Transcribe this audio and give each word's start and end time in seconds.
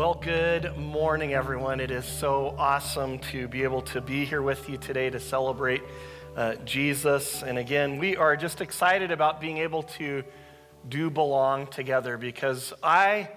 Well, 0.00 0.14
good 0.14 0.78
morning, 0.78 1.34
everyone. 1.34 1.78
It 1.78 1.90
is 1.90 2.06
so 2.06 2.54
awesome 2.56 3.18
to 3.18 3.46
be 3.48 3.64
able 3.64 3.82
to 3.82 4.00
be 4.00 4.24
here 4.24 4.40
with 4.40 4.66
you 4.66 4.78
today 4.78 5.10
to 5.10 5.20
celebrate 5.20 5.82
uh, 6.34 6.54
Jesus. 6.64 7.42
And 7.42 7.58
again, 7.58 7.98
we 7.98 8.16
are 8.16 8.34
just 8.34 8.62
excited 8.62 9.10
about 9.10 9.42
being 9.42 9.58
able 9.58 9.82
to 9.98 10.24
do 10.88 11.10
belong 11.10 11.66
together 11.66 12.16
because 12.16 12.72
I 12.82 13.28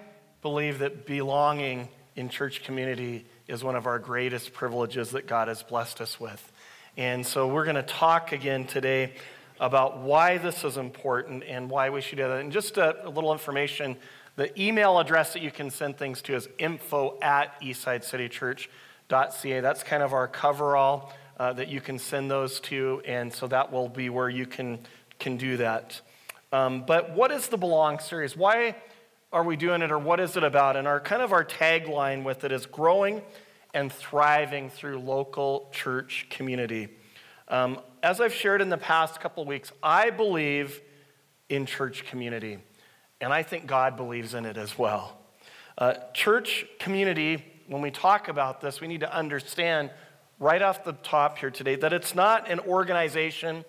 believe 0.41 0.79
that 0.79 1.05
belonging 1.05 1.89
in 2.15 2.29
church 2.29 2.63
community 2.63 3.25
is 3.49 3.61
one 3.61 3.75
of 3.75 3.85
our 3.85 3.99
greatest 3.99 4.53
privileges 4.53 5.11
that 5.11 5.27
God 5.27 5.49
has 5.49 5.63
blessed 5.63 5.99
us 5.99 6.17
with. 6.17 6.49
And 6.95 7.27
so 7.27 7.45
we're 7.45 7.65
going 7.65 7.75
to 7.75 7.83
talk 7.83 8.31
again 8.31 8.67
today 8.67 9.15
about 9.59 9.99
why 9.99 10.37
this 10.37 10.63
is 10.63 10.77
important 10.77 11.43
and 11.43 11.69
why 11.69 11.89
we 11.89 11.99
should 11.99 12.19
do 12.19 12.27
that. 12.29 12.39
And 12.39 12.53
just 12.53 12.77
a, 12.77 13.05
a 13.05 13.09
little 13.09 13.33
information 13.33 13.97
the 14.35 14.59
email 14.59 14.99
address 14.99 15.33
that 15.33 15.41
you 15.41 15.51
can 15.51 15.69
send 15.69 15.97
things 15.97 16.21
to 16.23 16.35
is 16.35 16.49
info 16.57 17.19
at 17.21 17.59
eastsidecitychurch.ca. 17.61 19.59
That's 19.59 19.83
kind 19.83 20.01
of 20.01 20.13
our 20.13 20.27
coverall 20.27 21.13
uh, 21.37 21.53
that 21.53 21.67
you 21.67 21.81
can 21.81 21.99
send 21.99 22.31
those 22.31 22.59
to, 22.61 23.01
and 23.05 23.31
so 23.31 23.47
that 23.47 23.71
will 23.71 23.89
be 23.89 24.09
where 24.09 24.29
you 24.29 24.45
can, 24.45 24.79
can 25.19 25.37
do 25.37 25.57
that. 25.57 26.01
Um, 26.51 26.83
but 26.85 27.15
what 27.15 27.31
is 27.31 27.47
the 27.47 27.57
Belong 27.57 27.99
series? 27.99 28.35
Why 28.37 28.75
are 29.31 29.43
we 29.43 29.55
doing 29.55 29.81
it, 29.81 29.91
or 29.91 29.99
what 29.99 30.19
is 30.19 30.37
it 30.37 30.43
about? 30.43 30.75
And 30.75 30.87
our 30.87 30.99
kind 30.99 31.21
of 31.21 31.31
our 31.31 31.43
tagline 31.43 32.23
with 32.23 32.43
it 32.43 32.51
is 32.51 32.65
growing 32.65 33.21
and 33.73 33.91
thriving 33.91 34.69
through 34.69 34.99
local 34.99 35.69
church 35.71 36.27
community. 36.29 36.89
Um, 37.47 37.79
as 38.03 38.21
I've 38.21 38.33
shared 38.33 38.61
in 38.61 38.69
the 38.69 38.77
past 38.77 39.19
couple 39.19 39.43
weeks, 39.45 39.71
I 39.81 40.11
believe 40.11 40.81
in 41.49 41.65
church 41.65 42.05
community. 42.05 42.59
And 43.23 43.33
I 43.33 43.41
think 43.41 43.67
God 43.67 43.95
believes 43.95 44.33
in 44.33 44.45
it 44.45 44.57
as 44.57 44.77
well. 44.77 45.17
Uh, 45.77 45.93
church 46.13 46.65
community, 46.77 47.43
when 47.67 47.81
we 47.81 47.89
talk 47.89 48.27
about 48.27 48.59
this, 48.59 48.81
we 48.81 48.87
need 48.87 48.99
to 48.99 49.15
understand 49.15 49.91
right 50.39 50.61
off 50.61 50.83
the 50.83 50.91
top 50.91 51.37
here 51.37 51.49
today 51.49 51.75
that 51.75 51.93
it's 51.93 52.13
not 52.13 52.51
an 52.51 52.59
organization 52.59 53.63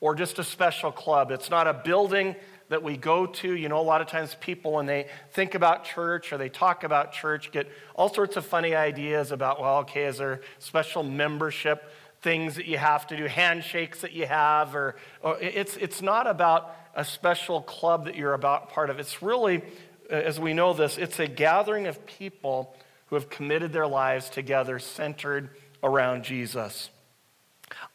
or 0.00 0.14
just 0.14 0.38
a 0.38 0.44
special 0.44 0.92
club. 0.92 1.32
It's 1.32 1.50
not 1.50 1.66
a 1.66 1.74
building 1.74 2.36
that 2.68 2.84
we 2.84 2.96
go 2.96 3.26
to. 3.26 3.52
You 3.56 3.68
know, 3.68 3.80
a 3.80 3.82
lot 3.82 4.00
of 4.00 4.06
times 4.06 4.36
people, 4.40 4.74
when 4.74 4.86
they 4.86 5.08
think 5.32 5.56
about 5.56 5.84
church 5.84 6.32
or 6.32 6.38
they 6.38 6.48
talk 6.48 6.84
about 6.84 7.12
church, 7.12 7.50
get 7.50 7.68
all 7.96 8.08
sorts 8.08 8.36
of 8.36 8.46
funny 8.46 8.76
ideas 8.76 9.32
about, 9.32 9.60
well, 9.60 9.78
okay, 9.78 10.04
is 10.04 10.18
there 10.18 10.42
special 10.60 11.02
membership 11.02 11.90
things 12.20 12.54
that 12.54 12.66
you 12.66 12.78
have 12.78 13.08
to 13.08 13.16
do, 13.16 13.24
handshakes 13.24 14.00
that 14.02 14.12
you 14.12 14.26
have, 14.26 14.76
or, 14.76 14.94
or 15.22 15.38
it's, 15.40 15.76
it's 15.76 16.00
not 16.00 16.28
about 16.28 16.76
a 16.94 17.04
special 17.04 17.60
club 17.62 18.04
that 18.04 18.16
you're 18.16 18.34
about 18.34 18.70
part 18.70 18.90
of. 18.90 18.98
It's 18.98 19.22
really, 19.22 19.62
uh, 20.10 20.14
as 20.14 20.38
we 20.38 20.52
know 20.52 20.72
this, 20.72 20.98
it's 20.98 21.18
a 21.18 21.26
gathering 21.26 21.86
of 21.86 22.04
people 22.06 22.76
who 23.06 23.16
have 23.16 23.30
committed 23.30 23.72
their 23.72 23.86
lives 23.86 24.30
together 24.30 24.78
centered 24.78 25.50
around 25.82 26.24
Jesus. 26.24 26.90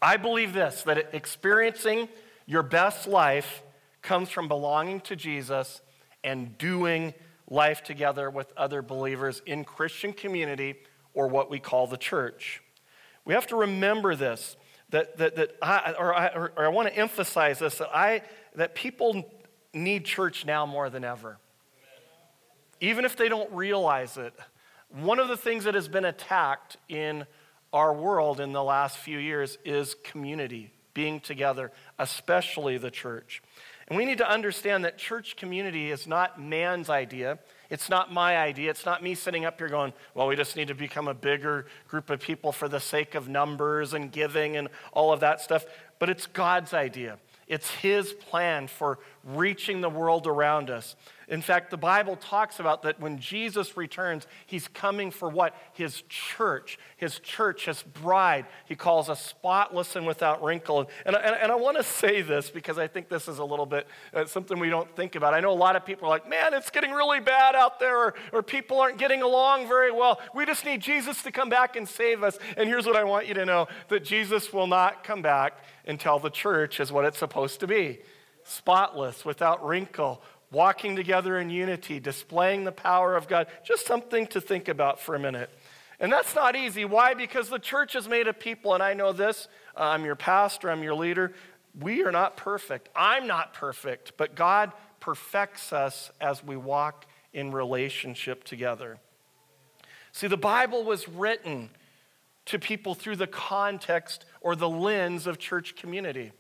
I 0.02 0.18
believe 0.18 0.54
this 0.54 0.84
that 0.84 1.10
experiencing 1.14 2.10
your 2.46 2.64
best 2.64 3.08
life 3.08 3.64
comes 4.02 4.30
from 4.30 4.48
belonging 4.48 5.02
to 5.02 5.16
Jesus 5.16 5.82
and 6.24 6.58
doing 6.58 7.14
life 7.50 7.84
together 7.84 8.30
with 8.30 8.52
other 8.58 8.82
believers 8.82 9.42
in 9.46 9.64
Christian 9.64 10.14
community 10.14 10.76
or 11.14 11.28
what 11.28 11.50
we 11.50 11.60
call 11.60 11.88
the 11.88 11.98
church. 11.98 12.62
We 13.26 13.34
have 13.34 13.48
to 13.48 13.56
remember 13.56 14.16
this 14.16 14.56
that, 14.90 15.18
that, 15.18 15.36
that 15.36 15.56
I, 15.62 15.94
or 15.98 16.14
I, 16.14 16.28
or 16.28 16.66
I 16.66 16.68
want 16.70 16.88
to 16.88 16.96
emphasize 16.96 17.60
this 17.60 17.78
that 17.80 17.90
I 17.94 18.22
that 18.56 18.74
people 18.74 19.30
need 19.74 20.06
church 20.06 20.46
now 20.46 20.66
more 20.66 20.90
than 20.90 21.04
ever. 21.04 21.38
Even 22.80 23.06
if 23.06 23.16
they 23.16 23.30
don't 23.30 23.52
realize 23.52 24.18
it. 24.18 24.34
One 24.90 25.20
of 25.20 25.28
the 25.28 25.38
things 25.38 25.66
that 25.66 25.76
has 25.76 25.88
been 25.88 26.06
attacked 26.06 26.78
in 26.88 27.26
our 27.74 27.94
world 27.94 28.40
in 28.40 28.54
the 28.54 28.64
last 28.64 28.98
few 28.98 29.18
years 29.18 29.58
is 29.66 29.96
community, 30.04 30.72
being 30.94 31.20
together, 31.20 31.72
especially 32.00 32.78
the 32.78 32.90
church. 32.90 33.42
And 33.88 33.98
we 33.98 34.06
need 34.06 34.18
to 34.20 34.30
understand 34.30 34.86
that 34.86 34.98
church 34.98 35.36
community 35.36 35.92
is 35.92 36.08
not 36.08 36.42
man's 36.42 36.90
idea. 36.90 37.40
It's 37.70 37.90
not 37.90 38.14
my 38.14 38.38
idea. 38.38 38.70
It's 38.70 38.86
not 38.86 39.04
me 39.04 39.16
sitting 39.16 39.46
up 39.46 39.60
here 39.60 39.70
going, 39.70 39.94
well, 40.14 40.28
we 40.28 40.36
just 40.36 40.56
need 40.56 40.70
to 40.70 40.76
become 40.76 41.08
a 41.08 41.14
bigger 41.14 41.68
group 41.88 42.10
of 42.10 42.20
people 42.20 42.52
for 42.52 42.68
the 42.70 42.80
sake 42.80 43.16
of 43.16 43.28
numbers 43.28 43.94
and 43.94 44.12
giving 44.12 44.56
and 44.56 44.70
all 44.94 45.12
of 45.12 45.20
that 45.20 45.42
stuff. 45.42 45.66
But 46.00 46.10
it's 46.10 46.26
God's 46.28 46.74
idea. 46.74 47.18
It's 47.48 47.70
His 47.70 48.14
plan 48.14 48.68
for 48.68 49.00
reaching 49.24 49.82
the 49.82 49.90
world 49.90 50.28
around 50.28 50.70
us. 50.70 50.96
In 51.30 51.42
fact, 51.42 51.72
the 51.72 51.78
Bible 51.78 52.16
talks 52.16 52.62
about 52.62 52.84
that 52.84 53.02
when 53.02 53.18
Jesus 53.20 53.76
returns, 53.76 54.26
He's 54.46 54.70
coming 54.70 55.12
for 55.12 55.28
what? 55.28 55.54
His 55.74 56.04
church. 56.08 56.80
His 56.96 57.20
church, 57.20 57.66
His 57.66 57.84
bride. 57.84 58.46
He 58.66 58.76
calls 58.76 59.10
us 59.10 59.26
spotless 59.26 59.98
and 59.98 60.08
without 60.08 60.42
wrinkle. 60.42 60.90
And, 61.06 61.16
and, 61.18 61.36
and 61.36 61.52
I 61.52 61.56
want 61.56 61.76
to 61.78 61.84
say 61.84 62.22
this 62.22 62.50
because 62.50 62.78
I 62.78 62.88
think 62.88 63.10
this 63.10 63.28
is 63.28 63.40
a 63.40 63.44
little 63.44 63.66
bit 63.66 63.88
uh, 64.14 64.24
something 64.26 64.58
we 64.58 64.70
don't 64.70 64.94
think 64.96 65.16
about. 65.16 65.34
I 65.34 65.42
know 65.42 65.52
a 65.52 65.54
lot 65.54 65.76
of 65.76 65.86
people 65.86 66.06
are 66.08 66.10
like, 66.10 66.30
man, 66.30 66.54
it's 66.54 66.70
getting 66.70 66.92
really 66.92 67.20
bad 67.20 67.56
out 67.56 67.78
there, 67.78 67.98
or, 67.98 68.14
or 68.32 68.42
people 68.42 68.80
aren't 68.80 68.98
getting 68.98 69.22
along 69.22 69.68
very 69.68 69.92
well. 69.92 70.22
We 70.34 70.46
just 70.46 70.64
need 70.64 70.80
Jesus 70.80 71.22
to 71.24 71.32
come 71.32 71.50
back 71.50 71.76
and 71.76 71.86
save 71.86 72.24
us. 72.24 72.40
And 72.56 72.70
here's 72.70 72.86
what 72.86 72.96
I 72.96 73.04
want 73.04 73.28
you 73.28 73.34
to 73.34 73.46
know 73.46 73.68
that 73.90 74.06
Jesus 74.06 74.54
will 74.54 74.68
not 74.68 75.04
come 75.04 75.22
back 75.22 75.62
until 75.86 76.20
the 76.20 76.30
church 76.30 76.80
is 76.80 76.90
what 76.90 77.04
it's 77.04 77.18
supposed 77.18 77.60
to 77.60 77.68
be 77.68 78.00
spotless, 78.48 79.26
without 79.26 79.66
wrinkle, 79.66 80.22
walking 80.52 80.96
together 80.96 81.38
in 81.38 81.50
unity, 81.50 82.00
displaying 82.00 82.64
the 82.64 82.72
power 82.72 83.16
of 83.16 83.28
God. 83.28 83.48
Just 83.64 83.86
something 83.86 84.28
to 84.28 84.42
think 84.42 84.68
about 84.68 85.00
for 85.00 85.16
a 85.16 85.20
minute. 85.20 85.50
And 86.00 86.12
that's 86.12 86.36
not 86.36 86.56
easy. 86.56 86.86
Why? 86.86 87.14
Because 87.14 87.50
the 87.50 87.60
church 87.60 87.96
is 87.96 88.08
made 88.08 88.28
of 88.28 88.40
people, 88.40 88.74
and 88.74 88.84
I 88.84 88.94
know 88.94 89.14
this. 89.14 89.48
Uh, 89.76 89.84
I'm 89.84 90.06
your 90.06 90.16
pastor, 90.16 90.70
I'm 90.70 90.84
your 90.84 90.96
leader. 90.96 91.34
We 91.80 92.04
are 92.04 92.12
not 92.12 92.38
perfect. 92.38 92.90
I'm 92.96 93.28
not 93.28 93.54
perfect, 93.54 94.14
but 94.18 94.36
God 94.36 94.72
perfects 95.00 95.74
us 95.74 96.12
as 96.22 96.44
we 96.44 96.56
walk 96.58 97.06
in 97.34 97.52
relationship 97.52 98.44
together. 98.44 98.98
See, 100.12 100.28
the 100.28 100.38
Bible 100.38 100.84
was 100.84 101.08
written 101.08 101.70
to 102.46 102.58
people 102.58 102.96
through 102.96 103.18
the 103.18 103.28
context 103.28 104.26
or 104.42 104.56
the 104.56 104.70
lens 104.70 105.28
of 105.28 105.38
church 105.38 105.76
community. 105.76 106.32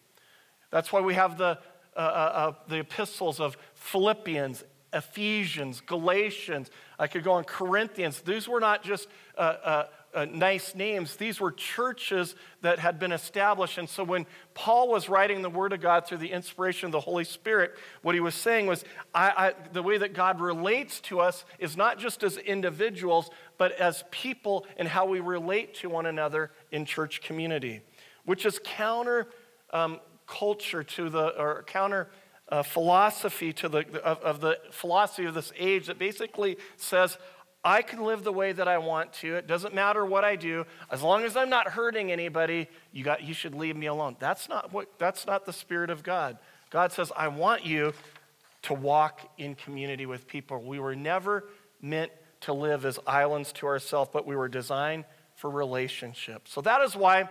That's 0.71 0.91
why 0.91 1.01
we 1.01 1.13
have 1.13 1.37
the, 1.37 1.59
uh, 1.95 1.99
uh, 1.99 2.01
uh, 2.01 2.53
the 2.67 2.77
epistles 2.77 3.39
of 3.39 3.57
Philippians, 3.91 4.63
Ephesians, 4.93 5.81
Galatians. 5.81 6.69
I 6.99 7.07
could 7.07 7.23
go 7.23 7.33
on 7.33 7.43
Corinthians. 7.43 8.21
These 8.21 8.47
were 8.47 8.59
not 8.59 8.83
just 8.83 9.07
uh, 9.37 9.41
uh, 9.41 9.87
uh, 10.13 10.25
nice 10.25 10.73
names, 10.73 11.15
these 11.15 11.39
were 11.39 11.51
churches 11.51 12.35
that 12.61 12.79
had 12.79 12.97
been 12.97 13.11
established. 13.11 13.77
And 13.77 13.87
so 13.87 14.03
when 14.03 14.25
Paul 14.55 14.89
was 14.89 15.09
writing 15.09 15.41
the 15.41 15.49
Word 15.49 15.73
of 15.73 15.81
God 15.81 16.07
through 16.07 16.17
the 16.17 16.31
inspiration 16.31 16.87
of 16.87 16.91
the 16.91 16.99
Holy 16.99 17.23
Spirit, 17.23 17.75
what 18.01 18.15
he 18.15 18.21
was 18.21 18.33
saying 18.33 18.65
was 18.65 18.83
I, 19.13 19.29
I, 19.29 19.53
the 19.73 19.83
way 19.83 19.97
that 19.97 20.13
God 20.13 20.39
relates 20.39 20.99
to 21.01 21.19
us 21.19 21.45
is 21.59 21.77
not 21.77 21.99
just 21.99 22.23
as 22.23 22.37
individuals, 22.37 23.29
but 23.57 23.73
as 23.73 24.03
people 24.09 24.65
and 24.77 24.87
how 24.87 25.05
we 25.05 25.19
relate 25.19 25.75
to 25.75 25.89
one 25.89 26.07
another 26.07 26.51
in 26.71 26.85
church 26.85 27.21
community, 27.21 27.81
which 28.25 28.45
is 28.45 28.59
counter 28.63 29.27
um, 29.71 29.99
culture 30.25 30.83
to 30.83 31.09
the, 31.09 31.39
or 31.39 31.63
counter 31.67 32.09
uh, 32.49 32.63
philosophy 32.63 33.51
to 33.53 33.69
the, 33.69 33.79
of, 34.03 34.19
of 34.21 34.41
the 34.41 34.57
philosophy 34.71 35.25
of 35.25 35.33
this 35.33 35.51
age 35.57 35.87
that 35.87 35.99
basically 35.99 36.57
says, 36.77 37.17
I 37.63 37.81
can 37.81 38.03
live 38.03 38.23
the 38.23 38.31
way 38.31 38.53
that 38.53 38.67
I 38.67 38.77
want 38.77 39.11
to. 39.13 39.35
It 39.35 39.47
doesn't 39.47 39.73
matter 39.73 40.05
what 40.05 40.23
I 40.23 40.35
do. 40.37 40.65
As 40.89 41.01
long 41.01 41.23
as 41.23 41.35
I'm 41.35 41.49
not 41.49 41.67
hurting 41.67 42.11
anybody, 42.11 42.69
you, 42.93 43.03
got, 43.03 43.23
you 43.23 43.33
should 43.33 43.53
leave 43.53 43.75
me 43.75 43.87
alone. 43.87 44.15
That's 44.19 44.47
not, 44.47 44.71
what, 44.71 44.97
that's 44.97 45.25
not 45.25 45.45
the 45.45 45.51
Spirit 45.51 45.89
of 45.89 46.03
God. 46.03 46.37
God 46.69 46.91
says, 46.93 47.11
I 47.15 47.27
want 47.27 47.65
you 47.65 47.93
to 48.63 48.73
walk 48.73 49.29
in 49.37 49.55
community 49.55 50.05
with 50.05 50.27
people. 50.27 50.61
We 50.61 50.79
were 50.79 50.95
never 50.95 51.45
meant 51.81 52.11
to 52.41 52.53
live 52.53 52.85
as 52.85 52.99
islands 53.05 53.51
to 53.53 53.67
ourselves, 53.67 54.09
but 54.13 54.25
we 54.25 54.35
were 54.35 54.47
designed 54.47 55.05
for 55.35 55.49
relationship. 55.49 56.47
So 56.47 56.61
that 56.61 56.81
is 56.81 56.95
why 56.95 57.29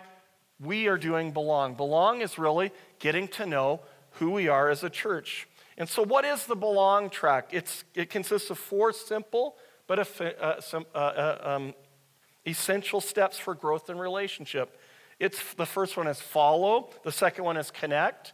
we 0.61 0.87
are 0.89 0.99
doing 0.99 1.33
Belong. 1.33 1.75
Belong 1.75 2.21
is 2.21 2.39
really 2.39 2.73
getting 2.99 3.29
to 3.29 3.47
know 3.47 3.81
who 4.19 4.31
we 4.31 4.49
are 4.49 4.69
as 4.69 4.85
a 4.85 4.91
church. 4.91 5.49
And 5.79 5.89
so, 5.89 6.03
what 6.03 6.25
is 6.25 6.47
the 6.47 6.57
Belong 6.57 7.11
track? 7.11 7.51
It's, 7.53 7.85
it 7.95 8.11
consists 8.11 8.51
of 8.51 8.59
four 8.59 8.93
simple 8.93 9.57
but 9.87 10.21
uh, 10.21 10.61
some, 10.61 10.87
uh, 10.95 10.99
uh, 10.99 11.39
um, 11.43 11.75
essential 12.47 13.01
steps 13.01 13.39
for 13.39 13.55
growth 13.55 13.89
and 13.89 14.01
relationship. 14.01 14.81
It's, 15.19 15.55
the 15.55 15.67
first 15.67 15.97
one 15.97 16.07
is 16.07 16.21
follow, 16.21 16.91
the 17.03 17.13
second 17.13 17.45
one 17.45 17.57
is 17.57 17.71
connect, 17.71 18.33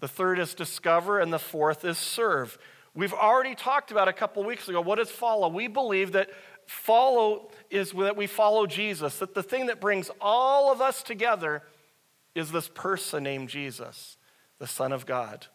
the 0.00 0.08
third 0.08 0.38
is 0.38 0.54
discover, 0.54 1.20
and 1.20 1.32
the 1.32 1.38
fourth 1.38 1.84
is 1.84 1.98
serve. 1.98 2.58
We've 2.94 3.14
already 3.14 3.54
talked 3.54 3.90
about 3.90 4.08
a 4.08 4.12
couple 4.12 4.42
weeks 4.44 4.68
ago 4.68 4.80
what 4.80 4.98
is 4.98 5.10
follow. 5.10 5.48
We 5.48 5.68
believe 5.68 6.12
that 6.12 6.30
follow 6.66 7.50
is 7.70 7.92
that 7.92 8.16
we 8.16 8.26
follow 8.26 8.66
Jesus, 8.66 9.18
that 9.18 9.34
the 9.34 9.42
thing 9.42 9.66
that 9.66 9.80
brings 9.80 10.10
all 10.20 10.70
of 10.70 10.80
us 10.80 11.02
together 11.02 11.62
is 12.34 12.50
this 12.50 12.68
person 12.68 13.22
named 13.22 13.48
Jesus, 13.48 14.17
the 14.58 14.66
Son 14.66 14.92
of 14.92 15.06
God. 15.06 15.46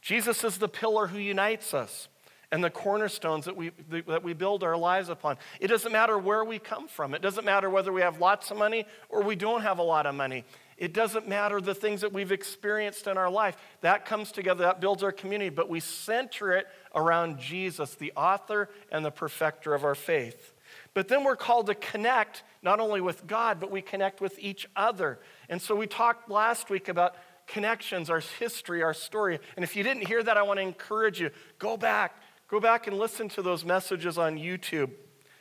Jesus 0.00 0.44
is 0.44 0.58
the 0.58 0.68
pillar 0.68 1.08
who 1.08 1.18
unites 1.18 1.74
us. 1.74 2.08
and 2.52 2.62
the 2.62 2.70
cornerstones 2.70 3.44
that 3.46 3.56
we, 3.56 3.72
that 4.06 4.22
we 4.22 4.32
build 4.32 4.62
our 4.62 4.76
lives 4.76 5.08
upon. 5.08 5.36
It 5.60 5.66
doesn't 5.66 5.92
matter 5.92 6.16
where 6.16 6.44
we 6.44 6.58
come 6.58 6.86
from. 6.86 7.14
It 7.14 7.22
doesn't 7.22 7.44
matter 7.44 7.68
whether 7.68 7.92
we 7.92 8.02
have 8.02 8.20
lots 8.20 8.50
of 8.50 8.56
money 8.56 8.86
or 9.08 9.22
we 9.22 9.34
don't 9.34 9.62
have 9.62 9.78
a 9.78 9.82
lot 9.82 10.06
of 10.06 10.14
money. 10.14 10.44
It 10.76 10.92
doesn't 10.92 11.26
matter 11.26 11.60
the 11.60 11.74
things 11.74 12.02
that 12.02 12.12
we've 12.12 12.32
experienced 12.32 13.06
in 13.06 13.16
our 13.16 13.30
life. 13.30 13.56
That 13.80 14.04
comes 14.04 14.30
together, 14.30 14.64
that 14.64 14.80
builds 14.80 15.02
our 15.02 15.12
community, 15.12 15.48
but 15.48 15.68
we 15.68 15.80
center 15.80 16.52
it 16.52 16.66
around 16.94 17.40
Jesus, 17.40 17.94
the 17.94 18.12
author 18.16 18.68
and 18.92 19.04
the 19.04 19.10
perfecter 19.10 19.74
of 19.74 19.84
our 19.84 19.94
faith. 19.94 20.52
But 20.94 21.08
then 21.08 21.24
we're 21.24 21.36
called 21.36 21.66
to 21.66 21.74
connect 21.74 22.42
not 22.62 22.80
only 22.80 23.00
with 23.00 23.26
God, 23.26 23.58
but 23.60 23.70
we 23.70 23.80
connect 23.80 24.20
with 24.20 24.38
each 24.38 24.68
other. 24.76 25.18
And 25.48 25.60
so 25.60 25.74
we 25.74 25.86
talked 25.86 26.30
last 26.30 26.68
week 26.70 26.88
about 26.88 27.16
connections, 27.46 28.10
our 28.10 28.20
history, 28.20 28.82
our 28.82 28.94
story. 28.94 29.38
And 29.56 29.64
if 29.64 29.76
you 29.76 29.82
didn't 29.82 30.06
hear 30.06 30.22
that, 30.22 30.36
I 30.36 30.42
want 30.42 30.58
to 30.58 30.62
encourage 30.62 31.20
you 31.20 31.30
go 31.58 31.76
back, 31.76 32.20
go 32.48 32.60
back 32.60 32.86
and 32.86 32.98
listen 32.98 33.28
to 33.30 33.42
those 33.42 33.64
messages 33.64 34.18
on 34.18 34.36
YouTube. 34.36 34.90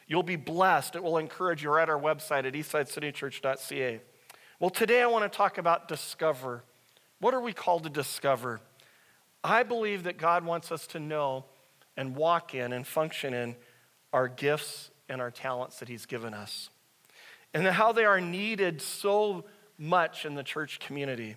You'll 0.07 0.23
be 0.23 0.35
blessed. 0.35 0.95
It 0.95 1.03
will 1.03 1.17
encourage 1.17 1.63
you. 1.63 1.69
We're 1.69 1.79
at 1.79 1.89
our 1.89 1.99
website 1.99 2.45
at 2.45 2.53
eastsidecitychurch.ca. 2.53 4.01
Well, 4.59 4.69
today 4.69 5.01
I 5.01 5.07
want 5.07 5.31
to 5.31 5.35
talk 5.35 5.57
about 5.57 5.87
discover. 5.87 6.63
What 7.19 7.33
are 7.33 7.41
we 7.41 7.53
called 7.53 7.83
to 7.83 7.89
discover? 7.89 8.59
I 9.43 9.63
believe 9.63 10.03
that 10.03 10.17
God 10.17 10.45
wants 10.45 10.71
us 10.71 10.87
to 10.87 10.99
know 10.99 11.45
and 11.97 12.15
walk 12.15 12.53
in 12.53 12.73
and 12.73 12.85
function 12.85 13.33
in 13.33 13.55
our 14.13 14.27
gifts 14.27 14.91
and 15.09 15.21
our 15.21 15.31
talents 15.31 15.79
that 15.79 15.87
He's 15.87 16.05
given 16.05 16.33
us, 16.33 16.69
and 17.53 17.65
how 17.67 17.91
they 17.91 18.05
are 18.05 18.19
needed 18.19 18.81
so 18.81 19.45
much 19.77 20.25
in 20.25 20.35
the 20.35 20.43
church 20.43 20.79
community. 20.79 21.35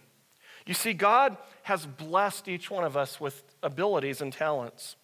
You 0.68 0.74
see, 0.74 0.92
God 0.92 1.38
has 1.62 1.86
blessed 1.86 2.46
each 2.46 2.70
one 2.70 2.84
of 2.84 2.94
us 2.94 3.18
with 3.18 3.42
abilities 3.62 4.20
and 4.20 4.30
talents. 4.30 4.96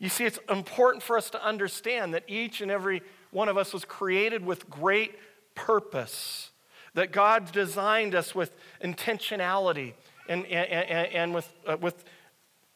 You 0.00 0.08
see, 0.08 0.24
it's 0.24 0.40
important 0.50 1.04
for 1.04 1.16
us 1.16 1.30
to 1.30 1.42
understand 1.46 2.12
that 2.14 2.24
each 2.26 2.60
and 2.60 2.72
every 2.72 3.02
one 3.30 3.48
of 3.48 3.56
us 3.56 3.72
was 3.72 3.84
created 3.84 4.44
with 4.44 4.68
great 4.68 5.14
purpose 5.54 6.50
that 6.94 7.12
God 7.12 7.52
designed 7.52 8.16
us 8.16 8.34
with 8.34 8.50
intentionality 8.82 9.92
and, 10.28 10.44
and, 10.46 11.12
and 11.14 11.34
with, 11.34 11.48
uh, 11.68 11.76
with 11.80 12.04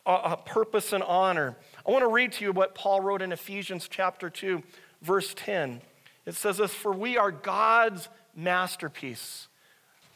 a 0.06 0.36
purpose 0.36 0.92
and 0.92 1.02
honor. 1.02 1.56
I 1.84 1.90
want 1.90 2.04
to 2.04 2.10
read 2.12 2.30
to 2.34 2.44
you 2.44 2.52
what 2.52 2.76
Paul 2.76 3.00
wrote 3.00 3.22
in 3.22 3.32
Ephesians 3.32 3.88
chapter 3.90 4.30
2, 4.30 4.62
verse 5.02 5.34
10. 5.34 5.80
It 6.24 6.36
says 6.36 6.58
this 6.58 6.72
For 6.72 6.92
we 6.92 7.18
are 7.18 7.32
God's 7.32 8.08
masterpiece. 8.36 9.48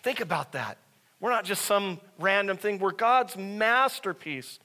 Think 0.05 0.21
about 0.21 0.53
that. 0.53 0.79
We're 1.21 1.31
not 1.31 1.45
just 1.45 1.65
some 1.65 2.01
random 2.19 2.57
thing, 2.57 2.79
we're 2.79 2.93
God's 2.93 3.37
masterpiece. 3.37 4.59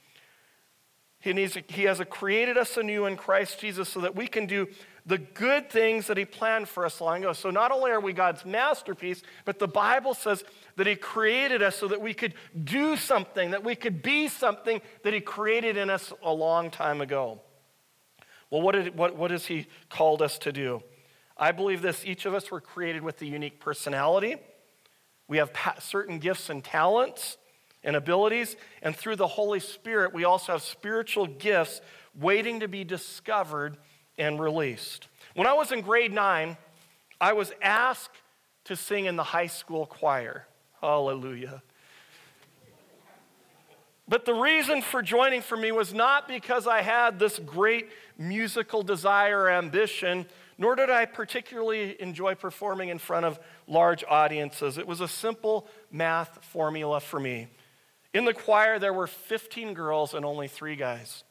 He, 1.20 1.32
needs, 1.32 1.58
he 1.68 1.84
has 1.84 2.00
created 2.08 2.56
us 2.56 2.76
anew 2.76 3.06
in 3.06 3.16
Christ 3.16 3.60
Jesus 3.60 3.88
so 3.88 4.00
that 4.00 4.14
we 4.14 4.26
can 4.26 4.46
do 4.46 4.68
the 5.06 5.18
good 5.18 5.70
things 5.70 6.08
that 6.08 6.16
He 6.16 6.24
planned 6.24 6.68
for 6.68 6.84
us 6.84 7.00
long 7.00 7.18
ago. 7.18 7.32
So 7.32 7.50
not 7.50 7.72
only 7.72 7.90
are 7.92 8.00
we 8.00 8.12
God's 8.12 8.44
masterpiece, 8.44 9.22
but 9.44 9.58
the 9.58 9.68
Bible 9.68 10.14
says 10.14 10.44
that 10.76 10.86
He 10.86 10.96
created 10.96 11.62
us 11.62 11.76
so 11.76 11.88
that 11.88 12.00
we 12.00 12.12
could 12.12 12.34
do 12.62 12.96
something, 12.96 13.52
that 13.52 13.64
we 13.64 13.76
could 13.76 14.02
be 14.02 14.28
something 14.28 14.80
that 15.04 15.14
He 15.14 15.20
created 15.20 15.76
in 15.76 15.90
us 15.90 16.12
a 16.22 16.32
long 16.32 16.70
time 16.70 17.00
ago. 17.00 17.40
Well, 18.50 18.62
what, 18.62 18.72
did, 18.72 18.96
what, 18.96 19.16
what 19.16 19.30
has 19.30 19.46
He 19.46 19.66
called 19.88 20.22
us 20.22 20.38
to 20.38 20.52
do? 20.52 20.82
I 21.36 21.52
believe 21.52 21.82
this 21.82 22.04
each 22.04 22.26
of 22.26 22.34
us 22.34 22.50
were 22.50 22.60
created 22.60 23.02
with 23.02 23.20
a 23.22 23.26
unique 23.26 23.60
personality. 23.60 24.36
We 25.28 25.38
have 25.38 25.50
certain 25.80 26.18
gifts 26.18 26.50
and 26.50 26.62
talents 26.62 27.38
and 27.82 27.96
abilities. 27.96 28.56
And 28.82 28.94
through 28.94 29.16
the 29.16 29.26
Holy 29.26 29.60
Spirit, 29.60 30.12
we 30.12 30.24
also 30.24 30.52
have 30.52 30.62
spiritual 30.62 31.26
gifts 31.26 31.80
waiting 32.18 32.60
to 32.60 32.68
be 32.68 32.84
discovered 32.84 33.76
and 34.18 34.40
released. 34.40 35.08
When 35.34 35.46
I 35.46 35.52
was 35.52 35.72
in 35.72 35.80
grade 35.82 36.12
nine, 36.12 36.56
I 37.20 37.32
was 37.32 37.52
asked 37.60 38.22
to 38.64 38.76
sing 38.76 39.06
in 39.06 39.16
the 39.16 39.22
high 39.22 39.46
school 39.46 39.86
choir. 39.86 40.46
Hallelujah. 40.80 41.62
But 44.08 44.24
the 44.24 44.34
reason 44.34 44.82
for 44.82 45.02
joining 45.02 45.42
for 45.42 45.56
me 45.56 45.72
was 45.72 45.92
not 45.92 46.28
because 46.28 46.66
I 46.66 46.82
had 46.82 47.18
this 47.18 47.40
great 47.40 47.88
musical 48.16 48.82
desire 48.82 49.42
or 49.42 49.50
ambition, 49.50 50.26
nor 50.58 50.76
did 50.76 50.90
I 50.90 51.06
particularly 51.06 52.00
enjoy 52.00 52.36
performing 52.36 52.88
in 52.88 52.98
front 52.98 53.26
of 53.26 53.40
large 53.66 54.04
audiences. 54.08 54.78
It 54.78 54.86
was 54.86 55.00
a 55.00 55.08
simple 55.08 55.66
math 55.90 56.44
formula 56.44 57.00
for 57.00 57.20
me. 57.20 57.48
In 58.14 58.24
the 58.24 58.34
choir, 58.34 58.78
there 58.78 58.92
were 58.92 59.06
15 59.06 59.74
girls 59.74 60.14
and 60.14 60.24
only 60.24 60.48
three 60.48 60.76
guys, 60.76 61.24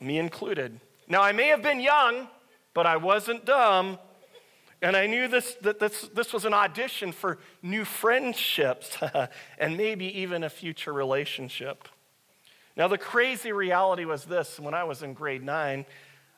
me 0.00 0.18
included. 0.18 0.80
Now, 1.08 1.22
I 1.22 1.32
may 1.32 1.48
have 1.48 1.62
been 1.62 1.80
young, 1.80 2.28
but 2.74 2.86
I 2.86 2.96
wasn't 2.96 3.44
dumb. 3.44 3.98
And 4.80 4.96
I 4.96 5.06
knew 5.06 5.26
this, 5.26 5.54
that 5.62 5.80
this, 5.80 6.08
this 6.14 6.32
was 6.32 6.44
an 6.44 6.54
audition 6.54 7.10
for 7.10 7.38
new 7.62 7.84
friendships 7.84 8.96
and 9.58 9.76
maybe 9.76 10.20
even 10.20 10.44
a 10.44 10.50
future 10.50 10.92
relationship. 10.92 11.88
Now, 12.76 12.86
the 12.86 12.98
crazy 12.98 13.50
reality 13.50 14.04
was 14.04 14.24
this 14.24 14.60
when 14.60 14.74
I 14.74 14.84
was 14.84 15.02
in 15.02 15.14
grade 15.14 15.42
nine, 15.42 15.84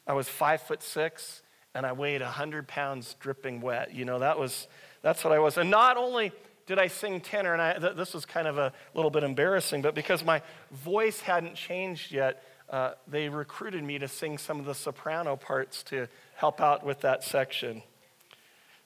I 0.06 0.14
was 0.14 0.28
five 0.28 0.62
foot 0.62 0.82
six 0.82 1.42
and 1.74 1.86
I 1.86 1.92
weighed 1.92 2.20
100 2.20 2.68
pounds 2.68 3.16
dripping 3.20 3.60
wet. 3.60 3.94
You 3.94 4.04
know, 4.04 4.18
that 4.18 4.38
was, 4.38 4.68
that's 5.02 5.22
what 5.24 5.32
I 5.32 5.38
was. 5.38 5.56
And 5.56 5.70
not 5.70 5.96
only 5.96 6.32
did 6.66 6.78
I 6.78 6.88
sing 6.88 7.20
tenor, 7.20 7.52
and 7.52 7.62
I, 7.62 7.74
th- 7.74 7.96
this 7.96 8.14
was 8.14 8.24
kind 8.24 8.46
of 8.46 8.58
a 8.58 8.72
little 8.94 9.10
bit 9.10 9.22
embarrassing, 9.22 9.82
but 9.82 9.94
because 9.94 10.24
my 10.24 10.42
voice 10.70 11.20
hadn't 11.20 11.54
changed 11.54 12.12
yet, 12.12 12.44
uh, 12.68 12.92
they 13.08 13.28
recruited 13.28 13.82
me 13.82 13.98
to 13.98 14.06
sing 14.06 14.38
some 14.38 14.60
of 14.60 14.66
the 14.66 14.74
soprano 14.74 15.36
parts 15.36 15.82
to 15.84 16.06
help 16.36 16.60
out 16.60 16.84
with 16.84 17.00
that 17.00 17.24
section. 17.24 17.82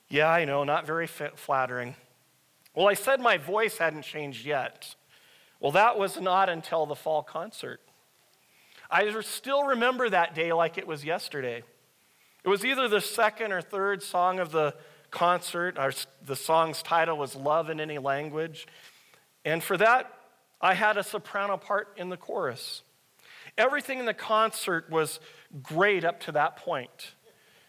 Yeah, 0.09 0.29
I 0.29 0.45
know, 0.45 0.63
not 0.63 0.87
very 0.87 1.07
flattering. 1.07 1.95
Well, 2.73 2.87
I 2.87 2.93
said 2.93 3.19
my 3.19 3.37
voice 3.37 3.77
hadn't 3.77 4.01
changed 4.03 4.45
yet. 4.45 4.95
Well, 5.59 5.71
that 5.71 5.97
was 5.97 6.19
not 6.19 6.49
until 6.49 6.85
the 6.85 6.95
fall 6.95 7.23
concert. 7.23 7.81
I 8.89 9.19
still 9.21 9.63
remember 9.63 10.09
that 10.09 10.35
day 10.35 10.53
like 10.53 10.77
it 10.77 10.85
was 10.85 11.03
yesterday. 11.03 11.63
It 12.45 12.49
was 12.49 12.63
either 12.63 12.87
the 12.87 13.01
second 13.01 13.51
or 13.51 13.61
third 13.61 14.03
song 14.03 14.37
of 14.37 14.51
the 14.51 14.75
concert. 15.09 15.79
Our, 15.79 15.91
the 16.23 16.35
song's 16.35 16.83
title 16.83 17.17
was 17.17 17.35
Love 17.35 17.71
in 17.71 17.79
Any 17.79 17.97
Language. 17.97 18.67
And 19.43 19.63
for 19.63 19.77
that, 19.77 20.13
I 20.61 20.75
had 20.75 20.95
a 20.95 21.03
soprano 21.03 21.57
part 21.57 21.87
in 21.97 22.09
the 22.09 22.17
chorus. 22.17 22.83
Everything 23.57 23.97
in 23.97 24.05
the 24.05 24.13
concert 24.13 24.91
was 24.91 25.19
great 25.63 26.03
up 26.03 26.19
to 26.21 26.31
that 26.33 26.57
point. 26.57 27.15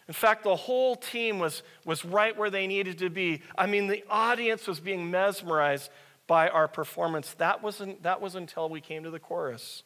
In 0.09 0.15
fact, 0.15 0.45
the 0.45 0.57
whole 0.57 0.95
team 0.95 1.39
was, 1.39 1.63
was 1.87 2.05
right 2.05 2.37
where 2.37 2.51
they 2.51 2.67
needed 2.67 2.99
to 2.99 3.09
be. 3.09 3.41
I 3.57 3.67
mean, 3.67 3.87
the 3.87 4.05
audience 4.11 4.67
was 4.67 4.79
being 4.79 5.11
mesmerized 5.11 5.91
by 6.27 6.51
our 6.51 6.69
performance. 6.69 7.33
That 7.39 7.63
wasn't, 7.63 8.03
that 8.03 8.21
was 8.21 8.35
until 8.35 8.69
we 8.69 8.83
came 8.83 9.05
to 9.05 9.11
the 9.11 9.19
chorus. 9.19 9.85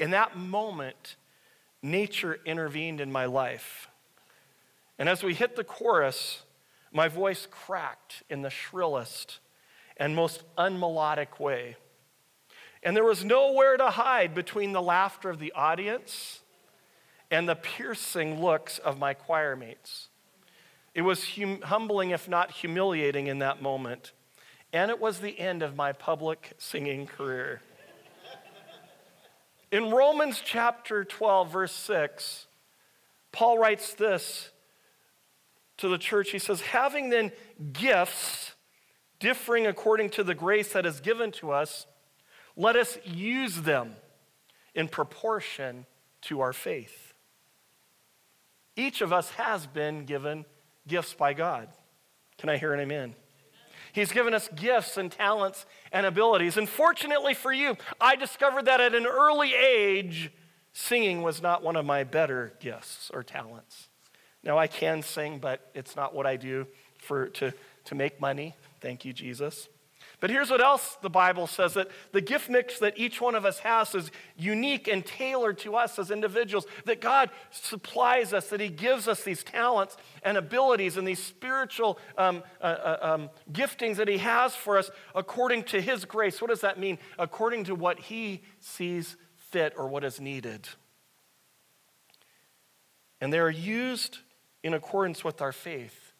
In 0.00 0.10
that 0.10 0.36
moment, 0.36 1.14
nature 1.80 2.40
intervened 2.44 3.00
in 3.00 3.12
my 3.12 3.26
life. 3.26 3.88
And 4.98 5.08
as 5.08 5.22
we 5.22 5.34
hit 5.34 5.56
the 5.56 5.64
chorus, 5.64 6.42
my 6.92 7.08
voice 7.08 7.46
cracked 7.50 8.22
in 8.30 8.42
the 8.42 8.50
shrillest 8.50 9.40
and 9.96 10.14
most 10.14 10.42
unmelodic 10.56 11.38
way. 11.38 11.76
And 12.82 12.96
there 12.96 13.04
was 13.04 13.24
nowhere 13.24 13.76
to 13.76 13.90
hide 13.90 14.34
between 14.34 14.72
the 14.72 14.82
laughter 14.82 15.28
of 15.28 15.38
the 15.38 15.52
audience 15.52 16.40
and 17.30 17.48
the 17.48 17.56
piercing 17.56 18.40
looks 18.40 18.78
of 18.78 18.98
my 18.98 19.14
choir 19.14 19.56
mates. 19.56 20.08
It 20.94 21.02
was 21.02 21.36
hum- 21.36 21.60
humbling, 21.62 22.10
if 22.10 22.28
not 22.28 22.50
humiliating, 22.50 23.26
in 23.26 23.40
that 23.40 23.60
moment. 23.60 24.12
And 24.72 24.90
it 24.90 25.00
was 25.00 25.20
the 25.20 25.38
end 25.38 25.62
of 25.62 25.76
my 25.76 25.92
public 25.92 26.52
singing 26.58 27.06
career. 27.06 27.60
In 29.72 29.90
Romans 29.90 30.40
chapter 30.44 31.04
12, 31.04 31.52
verse 31.52 31.72
6, 31.72 32.46
Paul 33.32 33.58
writes 33.58 33.94
this 33.94 34.50
to 35.78 35.88
the 35.88 35.98
church. 35.98 36.30
He 36.30 36.38
says, 36.38 36.60
Having 36.60 37.10
then 37.10 37.32
gifts 37.72 38.52
differing 39.18 39.66
according 39.66 40.10
to 40.10 40.24
the 40.24 40.34
grace 40.34 40.72
that 40.72 40.86
is 40.86 41.00
given 41.00 41.32
to 41.32 41.50
us, 41.50 41.86
let 42.56 42.76
us 42.76 42.98
use 43.04 43.62
them 43.62 43.94
in 44.74 44.88
proportion 44.88 45.86
to 46.22 46.40
our 46.40 46.52
faith. 46.52 47.14
Each 48.76 49.00
of 49.00 49.12
us 49.12 49.30
has 49.30 49.66
been 49.66 50.04
given 50.04 50.44
gifts 50.86 51.14
by 51.14 51.32
God. 51.32 51.68
Can 52.38 52.50
I 52.50 52.58
hear 52.58 52.74
an 52.74 52.80
amen? 52.80 53.14
He's 53.92 54.12
given 54.12 54.34
us 54.34 54.50
gifts 54.54 54.98
and 54.98 55.10
talents 55.10 55.64
and 55.90 56.04
abilities. 56.04 56.58
And 56.58 56.68
fortunately 56.68 57.32
for 57.32 57.50
you, 57.50 57.76
I 57.98 58.16
discovered 58.16 58.66
that 58.66 58.80
at 58.80 58.94
an 58.94 59.06
early 59.06 59.54
age, 59.54 60.30
singing 60.74 61.22
was 61.22 61.40
not 61.40 61.62
one 61.62 61.76
of 61.76 61.86
my 61.86 62.04
better 62.04 62.52
gifts 62.60 63.10
or 63.14 63.22
talents. 63.22 63.85
Now, 64.46 64.58
I 64.58 64.68
can 64.68 65.02
sing, 65.02 65.40
but 65.40 65.70
it's 65.74 65.96
not 65.96 66.14
what 66.14 66.24
I 66.24 66.36
do 66.36 66.68
for, 66.98 67.26
to, 67.30 67.52
to 67.86 67.94
make 67.96 68.20
money. 68.20 68.54
Thank 68.80 69.04
you, 69.04 69.12
Jesus. 69.12 69.68
But 70.20 70.30
here's 70.30 70.50
what 70.50 70.62
else 70.62 70.96
the 71.02 71.10
Bible 71.10 71.48
says 71.48 71.74
that 71.74 71.88
the 72.12 72.20
gift 72.20 72.48
mix 72.48 72.78
that 72.78 72.96
each 72.96 73.20
one 73.20 73.34
of 73.34 73.44
us 73.44 73.58
has 73.58 73.92
is 73.94 74.10
unique 74.36 74.86
and 74.86 75.04
tailored 75.04 75.58
to 75.58 75.74
us 75.74 75.98
as 75.98 76.12
individuals. 76.12 76.64
That 76.84 77.00
God 77.00 77.30
supplies 77.50 78.32
us, 78.32 78.48
that 78.50 78.60
He 78.60 78.68
gives 78.68 79.08
us 79.08 79.24
these 79.24 79.42
talents 79.42 79.96
and 80.22 80.38
abilities 80.38 80.96
and 80.96 81.06
these 81.06 81.22
spiritual 81.22 81.98
um, 82.16 82.44
uh, 82.60 82.64
uh, 82.64 82.98
um, 83.02 83.30
giftings 83.52 83.96
that 83.96 84.08
He 84.08 84.18
has 84.18 84.54
for 84.54 84.78
us 84.78 84.90
according 85.14 85.64
to 85.64 85.80
His 85.80 86.04
grace. 86.04 86.40
What 86.40 86.50
does 86.50 86.60
that 86.60 86.78
mean? 86.78 86.98
According 87.18 87.64
to 87.64 87.74
what 87.74 87.98
He 87.98 88.42
sees 88.60 89.16
fit 89.50 89.74
or 89.76 89.88
what 89.88 90.04
is 90.04 90.20
needed. 90.20 90.68
And 93.20 93.32
they 93.32 93.38
are 93.38 93.50
used 93.50 94.18
in 94.66 94.74
accordance 94.74 95.22
with 95.22 95.40
our 95.40 95.52
faith, 95.52 96.12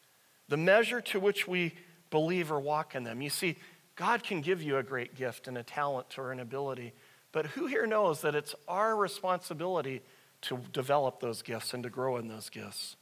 the 0.49 0.57
measure 0.57 1.01
to 1.01 1.19
which 1.19 1.49
we 1.49 1.75
believe 2.11 2.53
or 2.53 2.61
walk 2.61 2.95
in 2.95 3.03
them. 3.03 3.21
You 3.21 3.29
see, 3.29 3.57
God 3.97 4.23
can 4.23 4.41
give 4.41 4.63
you 4.63 4.77
a 4.77 4.85
great 4.85 5.17
gift 5.17 5.49
and 5.49 5.59
a 5.59 5.65
talent 5.65 6.17
or 6.17 6.31
an 6.31 6.39
ability, 6.39 6.93
but 7.33 7.47
who 7.47 7.67
here 7.67 7.89
knows 7.89 8.21
that 8.21 8.37
it's 8.37 8.55
our 8.69 8.95
responsibility 8.95 10.01
to 10.43 10.61
develop 10.73 11.19
those 11.19 11.43
gifts 11.43 11.75
and 11.75 11.83
to 11.83 11.91
grow 11.91 12.19
in 12.19 12.29
those 12.29 12.49
gifts? 12.49 12.95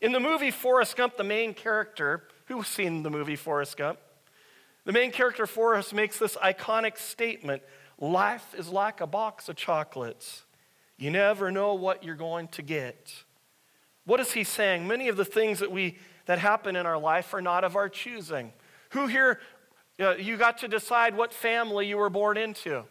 In 0.00 0.12
the 0.12 0.20
movie 0.20 0.52
Forrest 0.52 0.96
Gump, 0.96 1.16
the 1.16 1.24
main 1.24 1.54
character, 1.54 2.28
who's 2.46 2.68
seen 2.68 3.02
the 3.02 3.10
movie 3.10 3.34
Forrest 3.34 3.76
Gump? 3.76 3.98
The 4.84 4.92
main 4.92 5.10
character 5.10 5.48
Forrest 5.48 5.92
makes 5.92 6.20
this 6.20 6.36
iconic 6.36 6.98
statement 6.98 7.62
Life 8.00 8.54
is 8.56 8.68
like 8.68 9.00
a 9.00 9.08
box 9.08 9.48
of 9.48 9.56
chocolates. 9.56 10.44
You 10.96 11.10
never 11.10 11.50
know 11.50 11.74
what 11.74 12.04
you're 12.04 12.14
going 12.14 12.46
to 12.48 12.62
get. 12.62 13.24
What 14.08 14.20
is 14.20 14.32
he 14.32 14.42
saying? 14.42 14.86
Many 14.86 15.08
of 15.08 15.18
the 15.18 15.24
things 15.26 15.58
that 15.58 15.70
we 15.70 15.98
that 16.24 16.38
happen 16.38 16.76
in 16.76 16.86
our 16.86 16.96
life 16.96 17.34
are 17.34 17.42
not 17.42 17.62
of 17.62 17.76
our 17.76 17.90
choosing. 17.90 18.54
Who 18.92 19.06
here 19.06 19.38
uh, 20.00 20.14
you 20.14 20.38
got 20.38 20.56
to 20.58 20.68
decide 20.68 21.14
what 21.14 21.30
family 21.30 21.86
you 21.86 21.98
were 21.98 22.08
born 22.08 22.38
into 22.38 22.84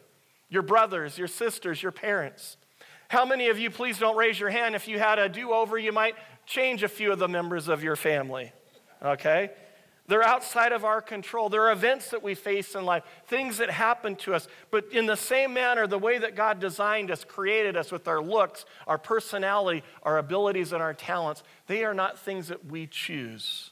your 0.48 0.62
brothers, 0.62 1.18
your 1.18 1.26
sisters, 1.26 1.82
your 1.82 1.90
parents. 1.90 2.56
How 3.08 3.24
many 3.24 3.48
of 3.48 3.58
you, 3.58 3.68
please 3.68 3.98
don't 3.98 4.16
raise 4.16 4.38
your 4.38 4.50
hand, 4.50 4.76
if 4.76 4.86
you 4.86 5.00
had 5.00 5.18
a 5.18 5.28
do 5.28 5.50
over, 5.50 5.76
you 5.76 5.90
might 5.90 6.14
change 6.46 6.84
a 6.84 6.88
few 6.88 7.10
of 7.10 7.18
the 7.18 7.26
members 7.26 7.66
of 7.66 7.82
your 7.82 7.96
family? 7.96 8.52
Okay? 9.02 9.50
They're 10.08 10.24
outside 10.24 10.72
of 10.72 10.86
our 10.86 11.02
control. 11.02 11.50
There 11.50 11.66
are 11.66 11.72
events 11.72 12.10
that 12.10 12.22
we 12.22 12.34
face 12.34 12.74
in 12.74 12.86
life, 12.86 13.04
things 13.26 13.58
that 13.58 13.70
happen 13.70 14.16
to 14.16 14.34
us. 14.34 14.48
But 14.70 14.86
in 14.90 15.04
the 15.04 15.16
same 15.16 15.52
manner, 15.52 15.86
the 15.86 15.98
way 15.98 16.16
that 16.16 16.34
God 16.34 16.60
designed 16.60 17.10
us, 17.10 17.24
created 17.24 17.76
us 17.76 17.92
with 17.92 18.08
our 18.08 18.22
looks, 18.22 18.64
our 18.86 18.96
personality, 18.96 19.84
our 20.02 20.16
abilities, 20.16 20.72
and 20.72 20.82
our 20.82 20.94
talents, 20.94 21.42
they 21.66 21.84
are 21.84 21.92
not 21.92 22.18
things 22.18 22.48
that 22.48 22.64
we 22.64 22.86
choose. 22.86 23.70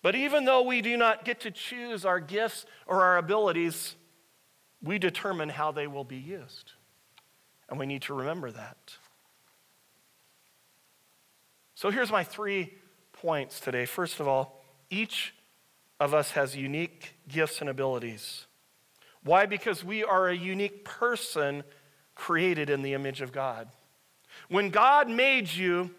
But 0.00 0.14
even 0.14 0.44
though 0.44 0.62
we 0.62 0.80
do 0.80 0.96
not 0.96 1.24
get 1.24 1.40
to 1.40 1.50
choose 1.50 2.04
our 2.04 2.20
gifts 2.20 2.64
or 2.86 3.02
our 3.02 3.18
abilities, 3.18 3.96
we 4.80 5.00
determine 5.00 5.48
how 5.48 5.72
they 5.72 5.88
will 5.88 6.04
be 6.04 6.18
used. 6.18 6.74
And 7.68 7.80
we 7.80 7.86
need 7.86 8.02
to 8.02 8.14
remember 8.14 8.52
that. 8.52 8.76
So 11.74 11.90
here's 11.90 12.12
my 12.12 12.22
three 12.22 12.74
points 13.12 13.58
today. 13.58 13.86
First 13.86 14.20
of 14.20 14.28
all, 14.28 14.55
each 14.90 15.34
of 15.98 16.14
us 16.14 16.32
has 16.32 16.56
unique 16.56 17.14
gifts 17.28 17.60
and 17.60 17.70
abilities. 17.70 18.46
Why? 19.22 19.46
Because 19.46 19.82
we 19.82 20.04
are 20.04 20.28
a 20.28 20.36
unique 20.36 20.84
person 20.84 21.64
created 22.14 22.70
in 22.70 22.82
the 22.82 22.94
image 22.94 23.20
of 23.20 23.32
God. 23.32 23.68
When 24.48 24.70
God 24.70 25.08
made 25.08 25.52
you, 25.52 25.90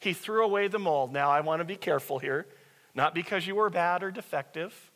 He 0.00 0.12
threw 0.12 0.44
away 0.44 0.68
the 0.68 0.78
mold. 0.78 1.12
Now, 1.12 1.30
I 1.30 1.40
want 1.40 1.60
to 1.60 1.64
be 1.64 1.76
careful 1.76 2.18
here. 2.18 2.46
Not 2.94 3.14
because 3.14 3.46
you 3.46 3.54
were 3.54 3.68
bad 3.68 4.02
or 4.02 4.10
defective, 4.10 4.90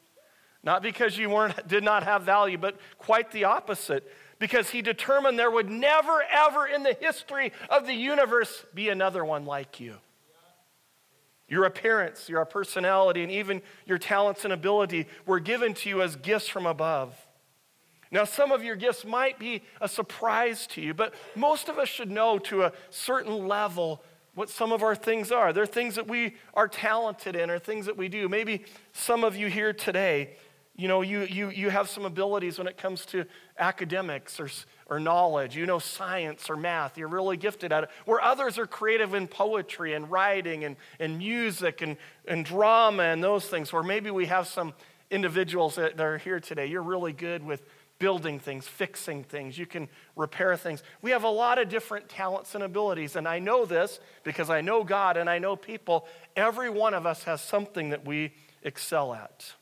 not 0.62 0.82
because 0.82 1.18
you 1.18 1.28
weren't, 1.28 1.68
did 1.68 1.84
not 1.84 2.02
have 2.02 2.22
value, 2.22 2.56
but 2.56 2.78
quite 2.98 3.30
the 3.30 3.44
opposite. 3.44 4.10
Because 4.38 4.70
he 4.70 4.80
determined 4.80 5.38
there 5.38 5.50
would 5.50 5.68
never, 5.68 6.22
ever 6.30 6.66
in 6.66 6.82
the 6.82 6.96
history 6.98 7.52
of 7.68 7.86
the 7.86 7.92
universe 7.92 8.64
be 8.74 8.88
another 8.88 9.22
one 9.22 9.44
like 9.44 9.80
you. 9.80 9.96
Your 11.50 11.64
appearance, 11.64 12.28
your 12.28 12.44
personality, 12.46 13.22
and 13.22 13.30
even 13.30 13.60
your 13.84 13.98
talents 13.98 14.44
and 14.44 14.52
ability 14.52 15.06
were 15.26 15.40
given 15.40 15.74
to 15.74 15.88
you 15.88 16.00
as 16.00 16.16
gifts 16.16 16.48
from 16.48 16.64
above. 16.64 17.14
Now, 18.12 18.24
some 18.24 18.52
of 18.52 18.62
your 18.62 18.76
gifts 18.76 19.04
might 19.04 19.38
be 19.38 19.62
a 19.80 19.88
surprise 19.88 20.66
to 20.68 20.80
you, 20.80 20.94
but 20.94 21.12
most 21.34 21.68
of 21.68 21.78
us 21.78 21.88
should 21.88 22.10
know 22.10 22.38
to 22.38 22.62
a 22.62 22.72
certain 22.88 23.46
level 23.46 24.02
what 24.34 24.48
some 24.48 24.72
of 24.72 24.82
our 24.82 24.94
things 24.94 25.32
are. 25.32 25.52
They're 25.52 25.66
things 25.66 25.96
that 25.96 26.06
we 26.06 26.36
are 26.54 26.68
talented 26.68 27.36
in 27.36 27.50
or 27.50 27.58
things 27.58 27.86
that 27.86 27.96
we 27.96 28.08
do. 28.08 28.28
Maybe 28.28 28.64
some 28.92 29.24
of 29.24 29.36
you 29.36 29.48
here 29.48 29.72
today, 29.72 30.36
you 30.80 30.88
know, 30.88 31.02
you, 31.02 31.24
you, 31.24 31.50
you 31.50 31.68
have 31.68 31.90
some 31.90 32.06
abilities 32.06 32.56
when 32.56 32.66
it 32.66 32.78
comes 32.78 33.04
to 33.06 33.26
academics 33.58 34.40
or, 34.40 34.48
or 34.86 34.98
knowledge. 34.98 35.54
You 35.54 35.66
know 35.66 35.78
science 35.78 36.48
or 36.48 36.56
math. 36.56 36.96
You're 36.96 37.08
really 37.08 37.36
gifted 37.36 37.70
at 37.70 37.84
it. 37.84 37.90
Where 38.06 38.18
others 38.18 38.58
are 38.58 38.66
creative 38.66 39.12
in 39.12 39.28
poetry 39.28 39.92
and 39.92 40.10
writing 40.10 40.64
and, 40.64 40.76
and 40.98 41.18
music 41.18 41.82
and, 41.82 41.98
and 42.26 42.46
drama 42.46 43.02
and 43.02 43.22
those 43.22 43.44
things. 43.44 43.74
Where 43.74 43.82
maybe 43.82 44.10
we 44.10 44.24
have 44.26 44.46
some 44.46 44.72
individuals 45.10 45.74
that 45.74 46.00
are 46.00 46.16
here 46.16 46.40
today. 46.40 46.64
You're 46.64 46.82
really 46.82 47.12
good 47.12 47.44
with 47.44 47.62
building 47.98 48.38
things, 48.38 48.66
fixing 48.66 49.22
things, 49.22 49.58
you 49.58 49.66
can 49.66 49.86
repair 50.16 50.56
things. 50.56 50.82
We 51.02 51.10
have 51.10 51.24
a 51.24 51.28
lot 51.28 51.58
of 51.58 51.68
different 51.68 52.08
talents 52.08 52.54
and 52.54 52.64
abilities, 52.64 53.14
and 53.14 53.28
I 53.28 53.40
know 53.40 53.66
this 53.66 54.00
because 54.24 54.48
I 54.48 54.62
know 54.62 54.84
God 54.84 55.18
and 55.18 55.28
I 55.28 55.38
know 55.38 55.54
people. 55.54 56.06
Every 56.34 56.70
one 56.70 56.94
of 56.94 57.04
us 57.04 57.24
has 57.24 57.42
something 57.42 57.90
that 57.90 58.06
we 58.06 58.32
excel 58.62 59.12
at. 59.12 59.52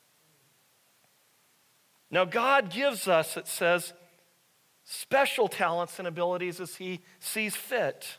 Now, 2.11 2.25
God 2.25 2.71
gives 2.71 3.07
us, 3.07 3.37
it 3.37 3.47
says, 3.47 3.93
special 4.85 5.49
talents 5.49 5.99
and 5.99 6.09
abilities 6.09 6.61
as 6.61 6.77
He 6.77 7.01
sees 7.19 7.55
fit. 7.55 8.19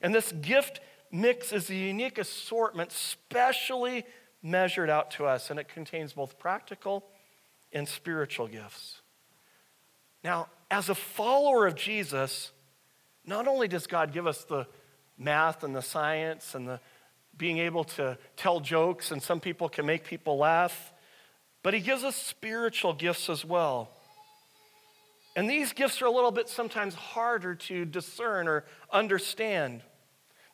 And 0.00 0.14
this 0.14 0.32
gift 0.32 0.80
mix 1.10 1.52
is 1.52 1.68
a 1.70 1.74
unique 1.74 2.18
assortment, 2.18 2.92
specially 2.92 4.04
measured 4.42 4.88
out 4.88 5.10
to 5.12 5.26
us, 5.26 5.50
and 5.50 5.58
it 5.58 5.68
contains 5.68 6.12
both 6.12 6.38
practical 6.38 7.04
and 7.72 7.88
spiritual 7.88 8.46
gifts. 8.46 9.00
Now, 10.22 10.48
as 10.70 10.88
a 10.88 10.94
follower 10.94 11.66
of 11.66 11.74
Jesus, 11.74 12.52
not 13.26 13.48
only 13.48 13.68
does 13.68 13.86
God 13.86 14.12
give 14.12 14.26
us 14.26 14.44
the 14.44 14.66
math 15.18 15.64
and 15.64 15.74
the 15.74 15.82
science 15.82 16.54
and 16.54 16.66
the 16.66 16.80
being 17.36 17.58
able 17.58 17.84
to 17.84 18.18
tell 18.36 18.60
jokes, 18.60 19.10
and 19.10 19.22
some 19.22 19.40
people 19.40 19.68
can 19.68 19.86
make 19.86 20.04
people 20.04 20.36
laugh, 20.36 20.92
but 21.62 21.74
He 21.74 21.80
gives 21.80 22.04
us 22.04 22.16
spiritual 22.16 22.92
gifts 22.92 23.28
as 23.28 23.44
well. 23.44 23.90
And 25.36 25.48
these 25.48 25.72
gifts 25.72 26.02
are 26.02 26.06
a 26.06 26.10
little 26.10 26.32
bit 26.32 26.48
sometimes 26.48 26.94
harder 26.94 27.54
to 27.54 27.84
discern 27.84 28.48
or 28.48 28.64
understand 28.92 29.82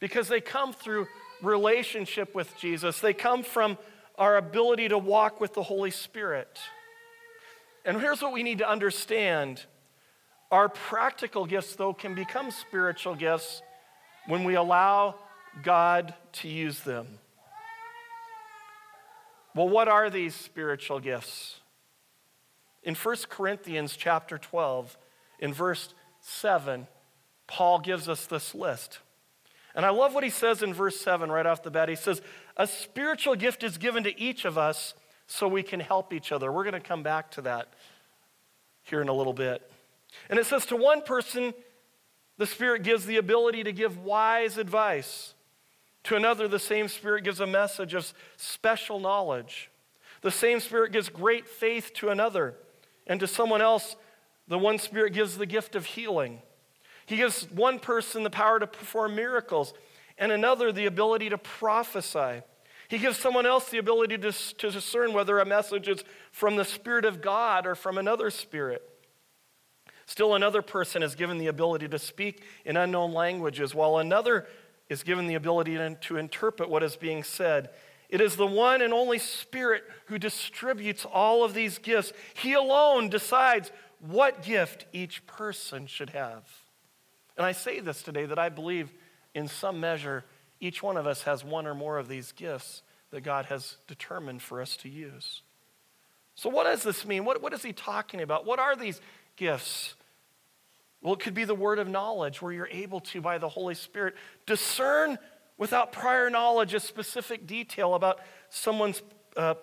because 0.01 0.29
they 0.29 0.41
come 0.41 0.73
through 0.73 1.07
relationship 1.43 2.35
with 2.35 2.57
Jesus, 2.59 3.01
they 3.01 3.13
come 3.13 3.43
from 3.43 3.79
our 4.19 4.37
ability 4.37 4.89
to 4.89 4.99
walk 4.99 5.41
with 5.41 5.55
the 5.55 5.63
Holy 5.63 5.91
Spirit. 5.91 6.59
And 7.85 8.01
here's 8.01 8.23
what 8.23 8.33
we 8.33 8.43
need 8.43 8.59
to 8.59 8.69
understand 8.69 9.65
our 10.51 10.69
practical 10.69 11.45
gifts, 11.45 11.75
though, 11.75 11.93
can 11.93 12.15
become 12.15 12.51
spiritual 12.51 13.15
gifts 13.15 13.63
when 14.27 14.45
we 14.45 14.55
allow 14.55 15.17
God 15.63 16.15
to 16.35 16.49
use 16.49 16.81
them. 16.81 17.07
Well, 19.57 19.71
what 19.71 19.89
are 19.89 20.11
these 20.11 20.35
spiritual 20.35 21.01
gifts? 21.01 21.61
In 22.83 22.95
1 22.95 23.17
Corinthians 23.31 23.97
chapter 23.97 24.37
12, 24.37 24.99
in 25.39 25.55
verse 25.55 25.95
7, 26.21 26.87
Paul 27.47 27.79
gives 27.79 28.07
us 28.07 28.27
this 28.27 28.55
list. 28.55 28.99
And 29.75 29.87
I 29.87 29.89
love 29.89 30.13
what 30.13 30.25
he 30.25 30.31
says 30.31 30.63
in 30.63 30.75
verse 30.75 31.01
7 31.01 31.33
right 31.33 31.47
off 31.47 31.63
the 31.63 31.71
bat. 31.71 31.89
He 31.89 31.97
says, 31.97 32.21
A 32.59 32.67
spiritual 32.67 33.35
gift 33.35 33.63
is 33.63 33.79
given 33.79 34.05
to 34.05 34.21
each 34.21 34.45
of 34.45 34.59
us 34.59 34.93
so 35.27 35.49
we 35.49 35.63
can 35.63 35.81
help 35.81 36.13
each 36.13 36.33
other. 36.33 36.53
We're 36.53 36.65
going 36.65 36.75
to 36.75 36.81
come 36.81 37.03
back 37.03 37.31
to 37.33 37.43
that 37.43 37.73
here 38.83 39.01
in 39.01 39.09
a 39.09 39.15
little 39.15 39.33
bit. 39.33 39.71
And 40.29 40.39
it 40.39 40.45
says, 40.45 40.67
To 40.67 40.77
one 40.77 41.01
person, 41.01 41.55
the 42.37 42.47
Spirit 42.47 42.83
gives 42.83 43.07
the 43.07 43.17
ability 43.17 43.65
to 43.65 43.73
give 43.73 43.97
wise 43.97 44.59
advice. 44.59 45.33
To 46.07 46.15
another, 46.15 46.47
the 46.47 46.61
same 46.61 46.87
Spirit 46.87 47.25
gives 47.25 47.41
a 47.41 47.49
message 47.49 47.93
of 47.93 48.15
special 48.37 49.01
knowledge. 49.01 49.71
The 50.23 50.31
same 50.31 50.61
Spirit 50.61 50.93
gives 50.93 51.09
great 51.09 51.49
faith 51.49 51.95
to 51.95 52.11
another. 52.11 52.55
And 53.09 53.19
to 53.19 53.27
someone 53.27 53.61
else, 53.61 53.97
the 54.47 54.57
one 54.57 54.79
Spirit 54.79 55.15
gives 55.15 55.37
the 55.37 55.47
gift 55.47 55.75
of 55.75 55.85
healing. 55.85 56.43
He 57.07 57.17
gives 57.17 57.51
one 57.51 57.81
person 57.81 58.23
the 58.23 58.31
power 58.31 58.61
to 58.61 58.69
perform 58.69 59.17
miracles, 59.17 59.75
and 60.17 60.31
another 60.31 60.71
the 60.71 60.87
ability 60.87 61.29
to 61.31 61.39
prophesy. 61.39 62.43
He 62.89 62.99
gives 62.99 63.19
someone 63.19 63.45
else 63.45 63.69
the 63.69 63.79
ability 63.79 64.19
to, 64.19 64.31
to 64.31 64.71
discern 64.71 65.13
whether 65.13 65.41
a 65.41 65.45
message 65.45 65.89
is 65.89 66.05
from 66.31 66.55
the 66.55 66.65
Spirit 66.65 67.05
of 67.05 67.21
God 67.21 67.67
or 67.67 67.75
from 67.75 67.99
another 67.99 68.31
spirit. 68.31 68.89
Still, 70.07 70.37
another 70.37 70.63
person 70.63 71.03
is 71.03 71.17
given 71.17 71.39
the 71.39 71.49
ability 71.49 71.89
to 71.89 71.99
speak 71.99 72.45
in 72.65 72.77
unknown 72.77 73.13
languages, 73.13 73.75
while 73.75 73.99
another 73.99 74.47
is 74.89 75.03
given 75.03 75.27
the 75.27 75.35
ability 75.35 75.77
to 76.03 76.17
interpret 76.17 76.69
what 76.69 76.83
is 76.83 76.97
being 76.97 77.23
said. 77.23 77.71
It 78.09 78.21
is 78.21 78.37
the 78.37 78.47
one 78.47 78.83
and 78.83 78.93
only 78.93 79.19
Spirit 79.19 79.85
who 80.07 80.19
distributes 80.19 81.05
all 81.05 81.45
of 81.45 81.55
these 81.55 81.79
gifts. 81.79 82.13
He 82.35 82.53
alone 82.53 83.09
decides 83.09 83.73
what 84.01 84.43
gift 84.43 84.87
each 84.93 85.27
person 85.27 85.87
should 85.87 86.11
have. 86.11 86.45
And 87.37 87.45
I 87.45 87.53
say 87.53 87.81
this 87.81 88.03
today 88.03 88.25
that 88.27 88.39
I 88.39 88.49
believe 88.49 88.93
in 89.35 89.49
some 89.49 89.81
measure 89.81 90.25
each 90.61 90.83
one 90.83 90.97
of 90.97 91.07
us 91.07 91.23
has 91.23 91.45
one 91.45 91.67
or 91.67 91.75
more 91.75 91.99
of 91.99 92.09
these 92.09 92.33
gifts 92.33 92.83
that 93.11 93.23
God 93.23 93.47
has 93.47 93.77
determined 93.87 94.41
for 94.43 94.61
us 94.61 94.77
to 94.79 94.89
use. 94.89 95.43
So, 96.35 96.49
what 96.49 96.65
does 96.65 96.83
this 96.83 97.05
mean? 97.05 97.25
What, 97.25 97.43
what 97.43 97.53
is 97.53 97.63
he 97.63 97.73
talking 97.73 98.21
about? 98.21 98.47
What 98.47 98.59
are 98.59 98.77
these 98.77 99.01
gifts? 99.37 99.95
Well, 101.07 101.15
it 101.15 101.21
could 101.21 101.35
be 101.35 101.45
the 101.45 101.55
word 101.55 101.79
of 101.79 101.87
knowledge 101.87 102.43
where 102.43 102.53
you're 102.53 102.67
able 102.67 102.99
to, 102.99 103.21
by 103.21 103.39
the 103.39 103.49
Holy 103.49 103.77
Spirit, 103.77 104.17
discern 104.45 105.19
without 105.57 105.93
prior 105.93 106.29
knowledge 106.31 106.75
a 106.75 106.81
specific 106.81 107.47
detail 107.47 107.95
about 107.95 108.19
someone's 108.51 109.03
uh, 109.37 109.55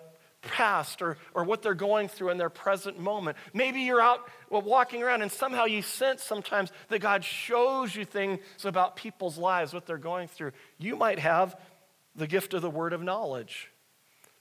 past 0.42 1.02
or, 1.02 1.18
or 1.34 1.44
what 1.44 1.62
they're 1.62 1.74
going 1.74 2.08
through 2.08 2.30
in 2.30 2.38
their 2.38 2.50
present 2.50 2.98
moment. 2.98 3.36
Maybe 3.54 3.82
you're 3.82 4.00
out 4.00 4.22
well, 4.50 4.62
walking 4.62 5.04
around 5.04 5.22
and 5.22 5.30
somehow 5.30 5.66
you 5.66 5.82
sense 5.82 6.24
sometimes 6.24 6.72
that 6.88 7.00
God 7.00 7.26
shows 7.26 7.94
you 7.94 8.06
things 8.06 8.40
about 8.64 8.96
people's 8.96 9.38
lives, 9.38 9.74
what 9.74 9.86
they're 9.86 9.98
going 9.98 10.30
through. 10.30 10.54
You 10.78 10.96
might 10.96 11.20
have 11.20 11.60
the 12.16 12.26
gift 12.26 12.54
of 12.54 12.62
the 12.62 12.70
word 12.70 12.94
of 12.94 13.04
knowledge. 13.04 13.70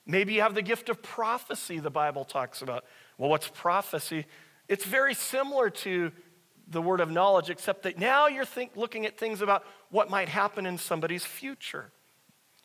Maybe 0.07 0.35
you 0.35 0.43
have 0.43 0.55
the 0.55 0.63
gift 0.63 0.89
of 0.89 1.03
prophecy, 1.03 1.81
the 1.81 1.91
Bible 1.91 2.25
talks 2.25 2.63
about. 2.63 2.85
Well, 3.19 3.29
what's 3.29 3.49
prophecy? 3.49 4.25
It's 4.69 4.85
very 4.85 5.15
similar 5.15 5.69
to 5.69 6.13
the 6.69 6.83
word 6.83 7.01
of 7.01 7.11
knowledge, 7.11 7.51
except 7.51 7.83
that 7.83 7.99
now 7.99 8.27
you're 8.27 8.45
think, 8.45 8.73
looking 8.77 9.07
at 9.07 9.19
things 9.19 9.41
about 9.41 9.65
what 9.91 10.11
might 10.11 10.29
happen 10.29 10.67
in 10.67 10.79
somebody's 10.79 11.25
future. 11.25 11.91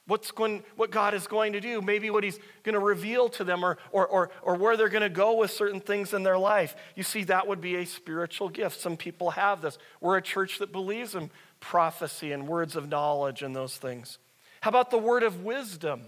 What's 0.06 0.32
going, 0.32 0.64
what 0.78 0.90
God 0.90 1.14
is 1.14 1.28
going 1.28 1.52
to 1.52 1.60
do, 1.60 1.82
maybe 1.82 2.10
what 2.10 2.24
He's 2.24 2.40
going 2.64 2.74
to 2.74 2.80
reveal 2.80 3.28
to 3.30 3.44
them, 3.44 3.66
or, 3.66 3.78
or, 3.92 4.08
or, 4.08 4.30
or 4.42 4.56
where 4.56 4.78
they're 4.78 4.88
going 4.88 5.02
to 5.02 5.10
go 5.10 5.36
with 5.36 5.52
certain 5.52 5.82
things 5.82 6.14
in 6.14 6.24
their 6.24 6.38
life. 6.38 6.78
You 6.96 7.04
see, 7.04 7.26
that 7.26 7.46
would 7.46 7.60
be 7.60 7.76
a 7.76 7.86
spiritual 7.86 8.48
gift. 8.48 8.80
Some 8.80 8.96
people 8.96 9.32
have 9.32 9.62
this. 9.62 9.78
We're 10.00 10.16
a 10.16 10.22
church 10.22 10.60
that 10.60 10.72
believes 10.72 11.14
in 11.14 11.30
prophecy 11.60 12.32
and 12.32 12.48
words 12.48 12.78
of 12.78 12.88
knowledge 12.88 13.42
and 13.42 13.54
those 13.54 13.76
things. 13.76 14.18
How 14.62 14.70
about 14.70 14.92
the 14.92 14.98
word 14.98 15.24
of 15.24 15.44
wisdom? 15.44 16.04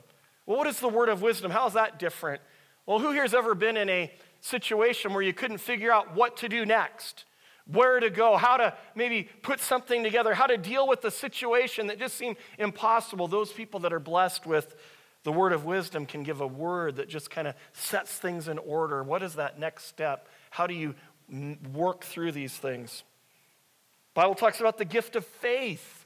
Well, 0.46 0.58
what 0.58 0.68
is 0.68 0.80
the 0.80 0.88
word 0.90 1.10
of 1.10 1.22
wisdom? 1.22 1.52
How 1.52 1.68
is 1.68 1.74
that 1.74 2.00
different? 2.00 2.42
Well, 2.86 3.00
who 3.00 3.12
here's 3.12 3.34
ever 3.34 3.54
been 3.54 3.76
in 3.76 3.90
a 3.90 4.12
situation 4.42 5.14
where 5.14 5.22
you 5.22 5.34
couldn't 5.34 5.60
figure 5.60 5.92
out 5.92 6.16
what 6.16 6.38
to 6.38 6.50
do 6.50 6.66
next? 6.66 7.26
Where 7.72 8.00
to 8.00 8.10
go, 8.10 8.38
how 8.38 8.58
to 8.58 8.74
maybe 8.96 9.30
put 9.42 9.60
something 9.60 10.04
together, 10.04 10.34
how 10.34 10.48
to 10.48 10.58
deal 10.58 10.88
with 10.88 11.02
the 11.02 11.12
situation 11.12 11.88
that 11.88 12.00
just 12.00 12.16
seemed 12.16 12.38
impossible. 12.58 13.28
Those 13.28 13.52
people 13.52 13.82
that 13.82 13.94
are 13.94 14.00
blessed 14.00 14.46
with 14.46 14.76
the 15.24 15.32
word 15.32 15.54
of 15.54 15.66
wisdom 15.66 16.06
can 16.06 16.24
give 16.24 16.42
a 16.42 16.48
word 16.48 16.96
that 16.96 17.10
just 17.10 17.30
kind 17.30 17.48
of 17.48 17.56
sets 17.74 18.12
things 18.12 18.48
in 18.48 18.58
order. 18.58 19.04
What 19.04 19.22
is 19.22 19.36
that 19.36 19.60
next 19.60 19.86
step? 19.86 20.28
How 20.50 20.66
do 20.66 20.74
you 20.74 20.96
work 21.74 22.04
through 22.04 22.32
these 22.32 22.54
things? 22.54 23.04
Bible 24.14 24.36
talks 24.36 24.60
about 24.60 24.78
the 24.78 24.86
gift 24.86 25.16
of 25.16 25.26
faith. 25.26 26.06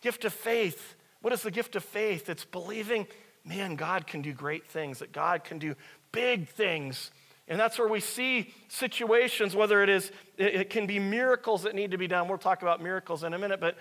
Gift 0.00 0.24
of 0.24 0.32
faith. 0.32 0.94
What 1.22 1.32
is 1.32 1.42
the 1.42 1.50
gift 1.50 1.74
of 1.74 1.84
faith? 1.84 2.28
It's 2.28 2.44
believing, 2.44 3.06
man, 3.44 3.74
God 3.74 4.06
can 4.06 4.22
do 4.22 4.32
great 4.32 4.66
things, 4.66 5.00
that 5.00 5.12
God 5.12 5.44
can 5.44 5.58
do 5.58 5.74
big 6.12 6.48
things 6.48 7.10
and 7.50 7.58
that's 7.58 7.80
where 7.80 7.88
we 7.88 7.98
see 7.98 8.54
situations, 8.68 9.56
whether 9.56 9.82
it 9.82 9.88
is, 9.88 10.12
it, 10.38 10.70
can 10.70 10.86
be 10.86 11.00
miracles 11.00 11.64
that 11.64 11.74
need 11.74 11.90
to 11.90 11.98
be 11.98 12.06
done. 12.06 12.28
We'll 12.28 12.38
talk 12.38 12.62
about 12.62 12.80
miracles 12.80 13.24
in 13.24 13.34
a 13.34 13.38
minute, 13.40 13.60
but 13.60 13.76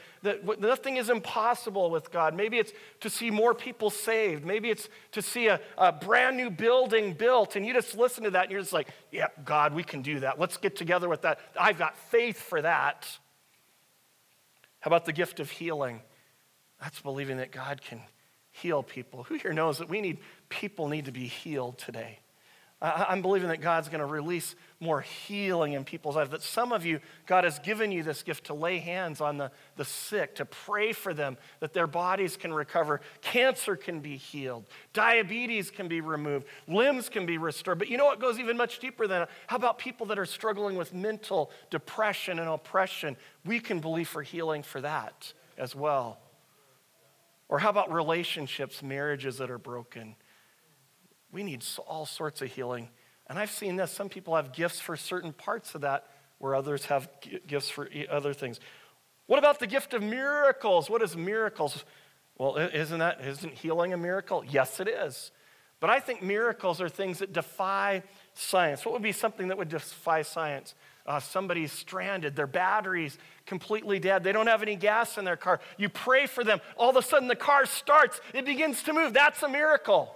nothing 0.60 0.98
is 0.98 1.12
impossible 1.12 1.92
with 1.92 2.12
God. 2.12 2.34
Maybe 2.34 2.58
it's 2.58 2.74
to 3.02 3.12
see 3.12 3.30
more 3.30 3.54
people 3.54 3.92
saved. 3.92 4.44
Maybe 4.44 4.72
it's 4.72 4.90
to 5.12 5.22
see 5.22 5.50
a, 5.50 5.62
a 5.78 5.92
brand 5.92 6.36
new 6.36 6.50
building 6.50 7.14
built, 7.14 7.56
and 7.56 7.64
you 7.64 7.72
just 7.76 7.96
listen 7.96 8.24
to 8.24 8.32
that 8.32 8.46
and 8.46 8.52
you're 8.52 8.62
just 8.62 8.74
like, 8.74 8.88
yeah, 9.12 9.28
God, 9.46 9.76
we 9.76 9.84
can 9.84 10.02
do 10.02 10.20
that. 10.22 10.40
Let's 10.40 10.58
get 10.58 10.76
together 10.76 11.08
with 11.08 11.22
that. 11.22 11.40
I've 11.58 11.78
got 11.78 11.96
faith 11.96 12.42
for 12.42 12.64
that. 12.64 13.08
How 14.80 14.90
about 14.90 15.06
the 15.06 15.14
gift 15.14 15.40
of 15.40 15.52
healing? 15.52 16.02
That's 16.82 17.02
believing 17.02 17.38
that 17.38 17.52
God 17.52 17.84
can 17.84 18.02
heal 18.50 18.82
people. 18.82 19.26
Who 19.26 19.36
here 19.36 19.54
knows 19.54 19.78
that 19.78 19.90
we 19.90 20.02
need 20.02 20.18
people 20.50 20.88
need 20.88 21.06
to 21.06 21.12
be 21.12 21.28
healed 21.28 21.78
today? 21.78 22.18
I'm 22.82 23.22
believing 23.22 23.50
that 23.50 23.60
God's 23.60 23.90
going 23.90 24.00
to 24.00 24.06
release 24.06 24.56
more 24.80 25.02
healing 25.02 25.74
in 25.74 25.84
people's 25.84 26.16
lives. 26.16 26.30
That 26.30 26.42
some 26.42 26.72
of 26.72 26.86
you, 26.86 27.02
God 27.26 27.44
has 27.44 27.60
given 27.60 27.92
you 27.92 28.04
this 28.04 28.24
gift 28.24 28.46
to 28.46 28.54
lay 28.54 28.80
hands 28.80 29.20
on 29.20 29.36
the, 29.36 29.52
the 29.76 29.84
sick, 29.84 30.36
to 30.36 30.46
pray 30.46 30.94
for 30.94 31.14
them, 31.14 31.38
that 31.60 31.74
their 31.74 31.88
bodies 31.88 32.38
can 32.38 32.54
recover. 32.54 33.02
Cancer 33.22 33.76
can 33.76 34.00
be 34.00 34.16
healed. 34.16 34.66
Diabetes 34.94 35.72
can 35.72 35.90
be 35.90 36.00
removed. 36.00 36.48
Limbs 36.70 37.10
can 37.10 37.26
be 37.26 37.38
restored. 37.38 37.80
But 37.80 37.90
you 37.90 37.98
know 37.98 38.06
what 38.06 38.22
goes 38.22 38.40
even 38.40 38.56
much 38.56 38.80
deeper 38.80 39.08
than 39.08 39.22
that? 39.22 39.30
How 39.48 39.58
about 39.58 39.78
people 39.78 40.06
that 40.06 40.18
are 40.18 40.26
struggling 40.26 40.78
with 40.78 40.94
mental 40.94 41.52
depression 41.70 42.40
and 42.40 42.48
oppression? 42.48 43.18
We 43.46 43.60
can 43.60 43.82
believe 43.82 44.08
for 44.08 44.24
healing 44.24 44.64
for 44.64 44.80
that 44.80 45.34
as 45.58 45.76
well. 45.76 46.18
Or 47.50 47.60
how 47.60 47.72
about 47.72 47.92
relationships, 47.92 48.82
marriages 48.82 49.40
that 49.40 49.52
are 49.52 49.58
broken? 49.58 50.16
We 51.32 51.44
need 51.44 51.64
all 51.88 52.06
sorts 52.06 52.42
of 52.42 52.52
healing. 52.52 52.90
And 53.28 53.38
I've 53.38 53.52
seen 53.52 53.76
this. 53.76 53.92
Some 53.92 54.10
people 54.10 54.36
have 54.36 54.54
gifts 54.54 54.80
for 54.80 54.96
certain 54.98 55.34
parts 55.34 55.76
of 55.76 55.82
that, 55.82 56.08
where 56.40 56.56
others 56.56 56.86
have 56.86 57.10
gifts 57.46 57.70
for 57.70 57.90
other 58.10 58.34
things. 58.34 58.60
What 59.28 59.38
about 59.38 59.60
the 59.60 59.68
gift 59.68 59.94
of 59.94 60.02
miracles? 60.02 60.90
What 60.90 61.04
is 61.04 61.16
miracles? 61.16 61.86
Well, 62.38 62.58
isn't 62.58 63.00
that 63.00 63.22
isn't 63.22 63.54
healing 63.54 63.94
a 63.94 63.98
miracle? 63.98 64.44
Yes, 64.50 64.80
it 64.80 64.88
is. 64.88 65.32
But 65.80 65.90
I 65.90 66.00
think 66.00 66.22
miracles 66.22 66.82
are 66.82 66.90
things 66.90 67.20
that 67.20 67.32
defy 67.32 68.04
science. 68.34 68.84
What 68.84 68.94
would 68.94 69.02
be 69.02 69.12
something 69.12 69.48
that 69.48 69.58
would 69.58 69.70
defy 69.70 70.24
science? 70.24 70.76
Uh, 71.06 71.20
somebody's 71.20 71.72
stranded, 71.72 72.36
their 72.36 72.48
battery's 72.48 73.18
completely 73.46 73.98
dead, 73.98 74.24
they 74.24 74.32
don't 74.32 74.48
have 74.48 74.62
any 74.62 74.76
gas 74.76 75.18
in 75.18 75.26
their 75.26 75.38
car. 75.38 75.60
You 75.78 75.90
pray 75.90 76.28
for 76.28 76.44
them, 76.44 76.60
all 76.78 76.90
of 76.90 76.98
a 76.98 77.02
sudden 77.02 77.28
the 77.28 77.36
car 77.36 77.66
starts, 77.66 78.22
it 78.34 78.46
begins 78.46 78.84
to 78.84 78.94
move. 78.94 79.14
That's 79.14 79.42
a 79.42 79.50
miracle. 79.50 80.16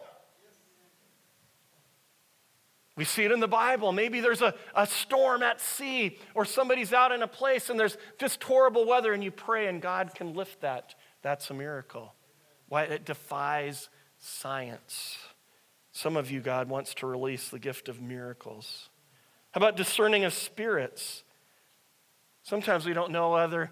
We 2.96 3.06
see 3.06 3.24
it 3.24 3.32
in 3.32 3.40
the 3.40 3.48
Bible. 3.48 3.92
Maybe 3.92 4.20
there's 4.20 4.42
a, 4.42 4.54
a 4.76 4.86
storm 4.86 5.42
at 5.42 5.60
sea, 5.60 6.20
or 6.36 6.46
somebody's 6.46 6.94
out 6.94 7.12
in 7.12 7.24
a 7.24 7.28
place 7.28 7.70
and 7.70 7.80
there's 7.80 7.98
just 8.20 8.44
horrible 8.44 8.86
weather, 8.86 9.14
and 9.14 9.24
you 9.24 9.32
pray 9.32 9.68
and 9.68 9.82
God 9.82 10.14
can 10.14 10.36
lift 10.36 10.62
that. 10.62 10.94
That's 11.24 11.50
a 11.50 11.54
miracle. 11.54 12.14
Why? 12.70 12.84
It 12.84 13.06
defies 13.06 13.90
science. 14.20 15.18
Some 15.92 16.18
of 16.18 16.30
you, 16.30 16.40
God 16.40 16.70
wants 16.70 16.94
to 16.96 17.08
release 17.08 17.50
the 17.50 17.60
gift 17.60 17.90
of 17.90 18.02
miracles. 18.02 18.90
How 19.52 19.60
about 19.60 19.76
discerning 19.76 20.24
of 20.24 20.34
spirits? 20.34 21.24
Sometimes 22.42 22.86
we 22.86 22.94
don't 22.94 23.12
know 23.12 23.32
whether 23.32 23.72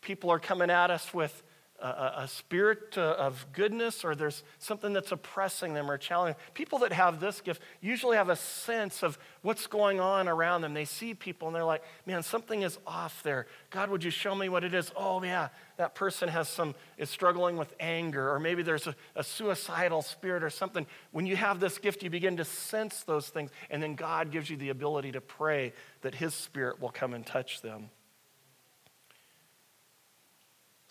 people 0.00 0.30
are 0.30 0.40
coming 0.40 0.70
at 0.70 0.90
us 0.90 1.14
with 1.14 1.42
a, 1.82 2.22
a 2.22 2.28
spirit 2.28 2.94
uh, 2.96 3.16
of 3.18 3.44
goodness 3.52 4.04
or 4.04 4.14
there's 4.14 4.42
something 4.58 4.92
that's 4.92 5.12
oppressing 5.12 5.74
them 5.74 5.90
or 5.90 5.98
challenging. 5.98 6.40
People 6.54 6.78
that 6.80 6.92
have 6.92 7.20
this 7.20 7.40
gift 7.40 7.60
usually 7.80 8.16
have 8.16 8.28
a 8.28 8.36
sense 8.36 9.02
of 9.02 9.18
what's 9.42 9.66
going 9.66 10.00
on 10.00 10.28
around 10.28 10.62
them. 10.62 10.74
They 10.74 10.84
see 10.84 11.14
people 11.14 11.48
and 11.48 11.54
they're 11.54 11.64
like, 11.64 11.82
man, 12.06 12.22
something 12.22 12.62
is 12.62 12.78
off 12.86 13.22
there. 13.22 13.46
God, 13.70 13.90
would 13.90 14.04
you 14.04 14.10
show 14.10 14.34
me 14.34 14.48
what 14.48 14.64
it 14.64 14.74
is? 14.74 14.92
Oh, 14.96 15.22
yeah, 15.22 15.48
that 15.76 15.94
person 15.94 16.28
has 16.28 16.48
some, 16.48 16.74
is 16.98 17.10
struggling 17.10 17.56
with 17.56 17.74
anger, 17.80 18.30
or 18.30 18.38
maybe 18.38 18.62
there's 18.62 18.86
a, 18.86 18.94
a 19.16 19.24
suicidal 19.24 20.02
spirit 20.02 20.44
or 20.44 20.50
something. 20.50 20.86
When 21.10 21.26
you 21.26 21.36
have 21.36 21.58
this 21.58 21.78
gift, 21.78 22.02
you 22.02 22.10
begin 22.10 22.36
to 22.36 22.44
sense 22.44 23.02
those 23.02 23.28
things, 23.28 23.50
and 23.70 23.82
then 23.82 23.94
God 23.94 24.30
gives 24.30 24.48
you 24.48 24.56
the 24.56 24.68
ability 24.68 25.12
to 25.12 25.20
pray 25.20 25.72
that 26.02 26.14
His 26.14 26.34
Spirit 26.34 26.80
will 26.80 26.90
come 26.90 27.14
and 27.14 27.26
touch 27.26 27.62
them. 27.62 27.90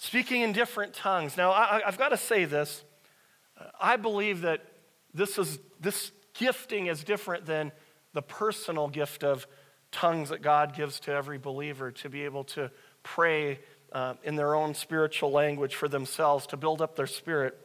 Speaking 0.02 0.42
in 0.42 0.52
different 0.52 0.96
tongues. 0.96 1.38
Now, 1.38 1.52
I, 1.52 1.84
have 1.86 2.00
got 2.00 2.10
to 2.10 2.18
say 2.18 2.46
this. 2.46 2.84
I 3.80 3.98
believe 3.98 4.42
that 4.42 4.66
this, 5.14 5.38
is, 5.38 5.60
this 5.80 6.12
gifting 6.34 6.88
is 6.88 7.04
different 7.04 7.46
than 7.46 7.72
the 8.14 8.24
personal 8.24 8.88
gift 8.88 9.24
of 9.24 9.46
tongues 9.92 10.30
that 10.30 10.42
God 10.42 10.76
gives 10.76 11.00
to 11.02 11.12
every 11.12 11.38
believer 11.38 11.92
to 11.92 12.10
be 12.10 12.24
able 12.24 12.46
to 12.46 12.72
pray 13.04 13.60
uh, 13.92 14.16
in 14.24 14.36
their 14.36 14.56
own 14.56 14.74
spiritual 14.74 15.30
language 15.30 15.76
for 15.76 15.88
themselves, 15.88 16.48
to 16.48 16.58
build 16.58 16.82
up 16.82 16.96
their 16.96 17.06
spirit. 17.06 17.56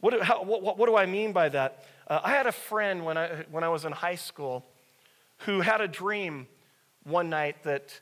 What, 0.00 0.22
how, 0.22 0.42
what, 0.42 0.76
what 0.76 0.86
do 0.86 0.94
I 0.94 1.06
mean 1.06 1.32
by 1.32 1.48
that? 1.48 1.86
Uh, 2.06 2.20
I 2.22 2.32
had 2.32 2.46
a 2.46 2.52
friend 2.52 3.02
when 3.02 3.16
I, 3.16 3.46
when 3.50 3.64
I 3.64 3.70
was 3.70 3.86
in 3.86 3.92
high 3.92 4.16
school 4.16 4.62
who 5.46 5.62
had 5.62 5.80
a 5.80 5.88
dream 5.88 6.48
one 7.04 7.30
night 7.30 7.62
that 7.62 7.98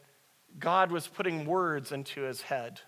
God 0.59 0.91
was 0.91 1.07
putting 1.07 1.45
words 1.45 1.93
into 1.93 2.23
his 2.23 2.43
head. 2.43 2.81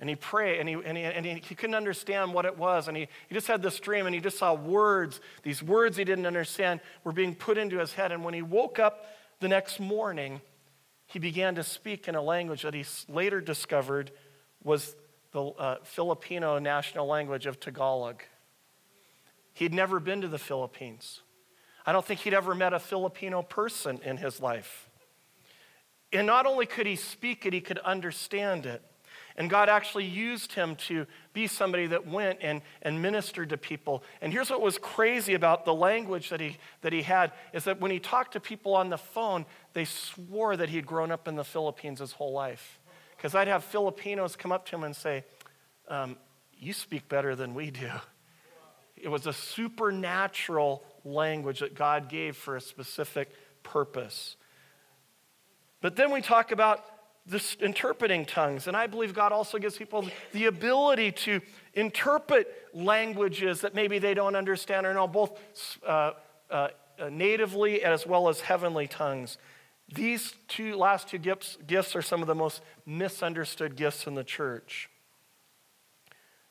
And 0.00 0.08
he 0.08 0.14
prayed, 0.14 0.60
and 0.60 0.68
he, 0.68 0.76
and, 0.76 0.96
he, 0.96 1.02
and 1.02 1.26
he, 1.26 1.42
he, 1.44 1.54
couldn't 1.56 1.74
understand 1.74 2.32
what 2.32 2.44
it 2.44 2.56
was. 2.56 2.86
And 2.86 2.96
he, 2.96 3.08
he 3.28 3.34
just 3.34 3.48
had 3.48 3.62
this 3.62 3.80
dream, 3.80 4.06
and 4.06 4.14
he 4.14 4.20
just 4.20 4.38
saw 4.38 4.54
words. 4.54 5.20
These 5.42 5.60
words 5.60 5.96
he 5.96 6.04
didn't 6.04 6.26
understand 6.26 6.80
were 7.02 7.10
being 7.10 7.34
put 7.34 7.58
into 7.58 7.78
his 7.78 7.94
head. 7.94 8.12
And 8.12 8.22
when 8.22 8.32
he 8.32 8.42
woke 8.42 8.78
up 8.78 9.06
the 9.40 9.48
next 9.48 9.80
morning, 9.80 10.40
he 11.06 11.18
began 11.18 11.56
to 11.56 11.64
speak 11.64 12.06
in 12.06 12.14
a 12.14 12.22
language 12.22 12.62
that 12.62 12.74
he 12.74 12.84
later 13.08 13.40
discovered 13.40 14.12
was 14.62 14.94
the 15.32 15.42
uh, 15.42 15.76
Filipino 15.82 16.58
national 16.58 17.06
language 17.06 17.46
of 17.46 17.58
Tagalog. 17.58 18.22
He'd 19.54 19.74
never 19.74 19.98
been 19.98 20.20
to 20.20 20.28
the 20.28 20.38
Philippines. 20.38 21.22
I 21.84 21.92
don't 21.92 22.04
think 22.04 22.20
he'd 22.20 22.34
ever 22.34 22.54
met 22.54 22.72
a 22.72 22.78
Filipino 22.78 23.42
person 23.42 23.98
in 24.04 24.18
his 24.18 24.40
life. 24.40 24.88
And 26.12 26.26
not 26.26 26.46
only 26.46 26.66
could 26.66 26.86
he 26.86 26.96
speak 26.96 27.44
it, 27.44 27.52
he 27.52 27.60
could 27.60 27.78
understand 27.78 28.66
it. 28.66 28.82
And 29.38 29.48
God 29.48 29.68
actually 29.68 30.04
used 30.04 30.52
him 30.52 30.74
to 30.88 31.06
be 31.32 31.46
somebody 31.46 31.86
that 31.86 32.04
went 32.04 32.40
and, 32.42 32.60
and 32.82 33.00
ministered 33.00 33.50
to 33.50 33.56
people. 33.56 34.02
And 34.20 34.32
here's 34.32 34.50
what 34.50 34.60
was 34.60 34.78
crazy 34.78 35.34
about 35.34 35.64
the 35.64 35.72
language 35.72 36.30
that 36.30 36.40
he, 36.40 36.56
that 36.80 36.92
he 36.92 37.02
had 37.02 37.30
is 37.52 37.62
that 37.64 37.80
when 37.80 37.92
he 37.92 38.00
talked 38.00 38.32
to 38.32 38.40
people 38.40 38.74
on 38.74 38.90
the 38.90 38.98
phone, 38.98 39.46
they 39.74 39.84
swore 39.84 40.56
that 40.56 40.70
he'd 40.70 40.86
grown 40.86 41.12
up 41.12 41.28
in 41.28 41.36
the 41.36 41.44
Philippines 41.44 42.00
his 42.00 42.10
whole 42.10 42.32
life. 42.32 42.80
Because 43.16 43.36
I'd 43.36 43.46
have 43.46 43.62
Filipinos 43.62 44.34
come 44.34 44.50
up 44.50 44.66
to 44.66 44.74
him 44.74 44.82
and 44.82 44.94
say, 44.94 45.24
um, 45.86 46.16
You 46.58 46.72
speak 46.72 47.08
better 47.08 47.36
than 47.36 47.54
we 47.54 47.70
do. 47.70 47.90
It 48.96 49.08
was 49.08 49.28
a 49.28 49.32
supernatural 49.32 50.82
language 51.04 51.60
that 51.60 51.76
God 51.76 52.08
gave 52.08 52.36
for 52.36 52.56
a 52.56 52.60
specific 52.60 53.30
purpose. 53.62 54.36
But 55.80 55.94
then 55.94 56.10
we 56.10 56.22
talk 56.22 56.50
about 56.50 56.84
this 57.28 57.56
interpreting 57.60 58.24
tongues. 58.24 58.66
And 58.66 58.76
I 58.76 58.86
believe 58.86 59.14
God 59.14 59.32
also 59.32 59.58
gives 59.58 59.76
people 59.76 60.08
the 60.32 60.46
ability 60.46 61.12
to 61.12 61.40
interpret 61.74 62.48
languages 62.72 63.60
that 63.60 63.74
maybe 63.74 63.98
they 63.98 64.14
don't 64.14 64.34
understand 64.34 64.86
or 64.86 64.94
know, 64.94 65.06
both 65.06 65.38
uh, 65.86 66.12
uh, 66.50 66.68
natively 67.10 67.82
as 67.84 68.06
well 68.06 68.28
as 68.28 68.40
heavenly 68.40 68.88
tongues. 68.88 69.36
These 69.94 70.34
two 70.48 70.76
last 70.76 71.08
two 71.08 71.18
gifts, 71.18 71.58
gifts 71.66 71.94
are 71.94 72.02
some 72.02 72.20
of 72.20 72.28
the 72.28 72.34
most 72.34 72.62
misunderstood 72.84 73.76
gifts 73.76 74.06
in 74.06 74.14
the 74.14 74.24
church. 74.24 74.90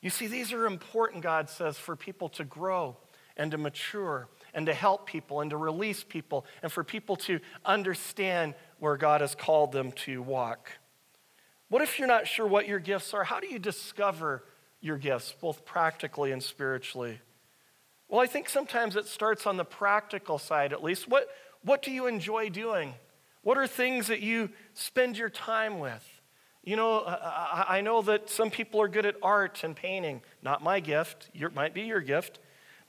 You 0.02 0.10
see, 0.10 0.28
these 0.28 0.54
are 0.54 0.66
important, 0.66 1.24
God 1.24 1.50
says, 1.50 1.78
for 1.78 1.96
people 1.96 2.30
to 2.30 2.44
grow 2.44 2.98
and 3.36 3.52
to 3.52 3.58
mature 3.58 4.28
and 4.54 4.66
to 4.66 4.74
help 4.74 5.06
people 5.06 5.42
and 5.42 5.52
to 5.52 5.58
release 5.58 6.04
people 6.04 6.46
and 6.64 6.72
for 6.72 6.84
people 6.84 7.16
to 7.16 7.40
understand 7.66 8.56
where 8.80 8.98
God 8.98 9.22
has 9.22 9.36
called 9.36 9.72
them 9.72 9.92
to 9.94 10.22
walk. 10.22 10.72
What 11.70 11.82
if 11.82 12.00
you're 12.00 12.08
not 12.08 12.28
sure 12.28 12.48
what 12.48 12.68
your 12.68 12.80
gifts 12.80 13.14
are? 13.14 13.24
How 13.24 13.40
do 13.40 13.48
you 13.48 13.60
discover 13.60 14.44
your 14.80 14.98
gifts, 14.98 15.34
both 15.40 15.66
practically 15.66 16.32
and 16.32 16.42
spiritually? 16.42 17.20
Well, 18.08 18.22
I 18.22 18.28
think 18.28 18.48
sometimes 18.48 18.96
it 18.96 19.06
starts 19.06 19.46
on 19.46 19.58
the 19.58 19.66
practical 19.66 20.40
side, 20.40 20.72
at 20.72 20.82
least. 20.82 21.10
What, 21.10 21.28
what 21.64 21.82
do 21.82 21.92
you 21.92 22.08
enjoy 22.08 22.50
doing? 22.50 22.94
What 23.44 23.58
are 23.58 23.68
things 23.68 24.08
that 24.08 24.22
you 24.22 24.50
spend 24.74 25.18
your 25.18 25.30
time 25.30 25.80
with? 25.80 26.06
You 26.64 26.76
know, 26.76 27.04
I, 27.06 27.78
I 27.78 27.82
know 27.82 28.02
that 28.04 28.30
some 28.30 28.50
people 28.50 28.82
are 28.82 28.88
good 28.88 29.06
at 29.06 29.16
art 29.22 29.64
and 29.64 29.76
painting. 29.76 30.22
Not 30.42 30.64
my 30.64 30.80
gift, 30.80 31.30
your, 31.34 31.50
might 31.50 31.74
be 31.74 31.82
your 31.82 32.02
gift. 32.02 32.40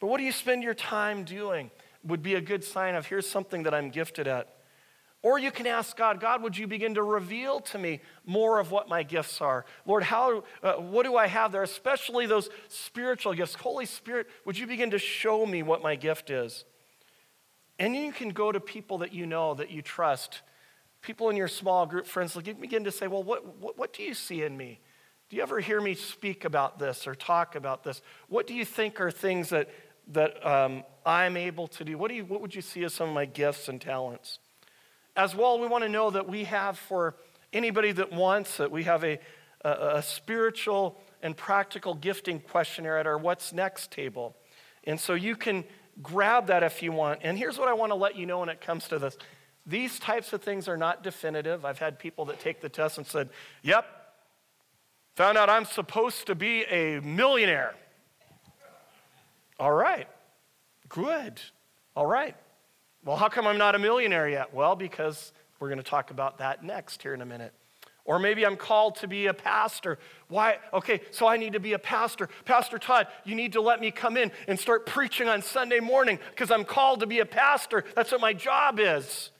But 0.00 0.06
what 0.08 0.18
do 0.18 0.24
you 0.24 0.32
spend 0.32 0.62
your 0.62 0.74
time 0.74 1.24
doing? 1.24 1.70
Would 2.04 2.22
be 2.22 2.34
a 2.34 2.40
good 2.40 2.62
sign 2.62 2.94
of 2.94 3.06
here's 3.06 3.28
something 3.28 3.64
that 3.64 3.74
I'm 3.74 3.90
gifted 3.90 4.28
at. 4.28 4.54
Or 5.22 5.38
you 5.38 5.50
can 5.50 5.66
ask 5.66 5.96
God, 5.96 6.20
God, 6.20 6.42
would 6.42 6.56
you 6.56 6.68
begin 6.68 6.94
to 6.94 7.02
reveal 7.02 7.58
to 7.60 7.78
me 7.78 8.00
more 8.24 8.60
of 8.60 8.70
what 8.70 8.88
my 8.88 9.02
gifts 9.02 9.40
are? 9.40 9.64
Lord, 9.84 10.04
how, 10.04 10.44
uh, 10.62 10.74
what 10.74 11.04
do 11.04 11.16
I 11.16 11.26
have 11.26 11.50
there, 11.50 11.64
especially 11.64 12.26
those 12.26 12.48
spiritual 12.68 13.34
gifts? 13.34 13.54
Holy 13.54 13.86
Spirit, 13.86 14.28
would 14.44 14.56
you 14.56 14.66
begin 14.66 14.90
to 14.90 14.98
show 14.98 15.44
me 15.44 15.64
what 15.64 15.82
my 15.82 15.96
gift 15.96 16.30
is? 16.30 16.64
And 17.80 17.96
you 17.96 18.12
can 18.12 18.30
go 18.30 18.52
to 18.52 18.60
people 18.60 18.98
that 18.98 19.12
you 19.12 19.26
know, 19.26 19.54
that 19.54 19.70
you 19.70 19.82
trust, 19.82 20.42
people 21.02 21.30
in 21.30 21.36
your 21.36 21.48
small 21.48 21.84
group 21.84 22.06
friends, 22.06 22.36
begin 22.36 22.84
to 22.84 22.92
say, 22.92 23.08
well, 23.08 23.22
what, 23.22 23.58
what, 23.58 23.76
what 23.76 23.92
do 23.92 24.04
you 24.04 24.14
see 24.14 24.42
in 24.42 24.56
me? 24.56 24.78
Do 25.30 25.36
you 25.36 25.42
ever 25.42 25.58
hear 25.58 25.80
me 25.80 25.94
speak 25.94 26.44
about 26.44 26.78
this 26.78 27.06
or 27.06 27.14
talk 27.14 27.54
about 27.56 27.82
this? 27.82 28.02
What 28.28 28.46
do 28.46 28.54
you 28.54 28.64
think 28.64 29.00
are 29.00 29.10
things 29.10 29.50
that, 29.50 29.68
that 30.12 30.44
um, 30.46 30.84
I'm 31.04 31.36
able 31.36 31.66
to 31.68 31.84
do? 31.84 31.98
What, 31.98 32.08
do 32.08 32.14
you, 32.14 32.24
what 32.24 32.40
would 32.40 32.54
you 32.54 32.62
see 32.62 32.84
as 32.84 32.94
some 32.94 33.08
of 33.08 33.14
my 33.14 33.26
gifts 33.26 33.68
and 33.68 33.80
talents? 33.80 34.38
As 35.18 35.34
well, 35.34 35.58
we 35.58 35.66
want 35.66 35.82
to 35.82 35.88
know 35.88 36.10
that 36.10 36.28
we 36.28 36.44
have, 36.44 36.78
for 36.78 37.16
anybody 37.52 37.90
that 37.90 38.12
wants 38.12 38.60
it, 38.60 38.70
we 38.70 38.84
have 38.84 39.02
a, 39.02 39.18
a, 39.64 39.96
a 39.96 40.02
spiritual 40.02 40.96
and 41.24 41.36
practical 41.36 41.94
gifting 41.94 42.38
questionnaire 42.38 42.98
at 42.98 43.06
our 43.08 43.18
What's 43.18 43.52
Next 43.52 43.90
table. 43.90 44.36
And 44.84 45.00
so 45.00 45.14
you 45.14 45.34
can 45.34 45.64
grab 46.00 46.46
that 46.46 46.62
if 46.62 46.84
you 46.84 46.92
want. 46.92 47.18
And 47.24 47.36
here's 47.36 47.58
what 47.58 47.66
I 47.66 47.72
want 47.72 47.90
to 47.90 47.96
let 47.96 48.14
you 48.14 48.26
know 48.26 48.38
when 48.38 48.48
it 48.48 48.60
comes 48.60 48.86
to 48.88 49.00
this 49.00 49.18
these 49.66 49.98
types 49.98 50.32
of 50.32 50.40
things 50.40 50.68
are 50.68 50.76
not 50.76 51.02
definitive. 51.02 51.64
I've 51.64 51.80
had 51.80 51.98
people 51.98 52.24
that 52.26 52.38
take 52.38 52.60
the 52.60 52.68
test 52.68 52.96
and 52.96 53.04
said, 53.06 53.28
Yep, 53.64 53.86
found 55.16 55.36
out 55.36 55.50
I'm 55.50 55.64
supposed 55.64 56.28
to 56.28 56.36
be 56.36 56.62
a 56.66 57.00
millionaire. 57.00 57.74
All 59.58 59.72
right, 59.72 60.06
good. 60.88 61.40
All 61.96 62.06
right. 62.06 62.36
Well, 63.04 63.16
how 63.16 63.28
come 63.28 63.46
I'm 63.46 63.58
not 63.58 63.74
a 63.74 63.78
millionaire 63.78 64.28
yet? 64.28 64.52
Well, 64.52 64.76
because 64.76 65.32
we're 65.60 65.68
going 65.68 65.78
to 65.78 65.88
talk 65.88 66.10
about 66.10 66.38
that 66.38 66.64
next 66.64 67.02
here 67.02 67.14
in 67.14 67.22
a 67.22 67.26
minute. 67.26 67.52
Or 68.04 68.18
maybe 68.18 68.46
I'm 68.46 68.56
called 68.56 68.96
to 68.96 69.06
be 69.06 69.26
a 69.26 69.34
pastor. 69.34 69.98
Why? 70.28 70.56
Okay, 70.72 71.02
so 71.10 71.26
I 71.26 71.36
need 71.36 71.52
to 71.52 71.60
be 71.60 71.74
a 71.74 71.78
pastor. 71.78 72.30
Pastor 72.46 72.78
Todd, 72.78 73.06
you 73.24 73.34
need 73.34 73.52
to 73.52 73.60
let 73.60 73.80
me 73.80 73.90
come 73.90 74.16
in 74.16 74.32
and 74.46 74.58
start 74.58 74.86
preaching 74.86 75.28
on 75.28 75.42
Sunday 75.42 75.78
morning 75.78 76.18
because 76.30 76.50
I'm 76.50 76.64
called 76.64 77.00
to 77.00 77.06
be 77.06 77.18
a 77.18 77.26
pastor. 77.26 77.84
That's 77.94 78.10
what 78.10 78.22
my 78.22 78.32
job 78.32 78.80
is. 78.80 79.30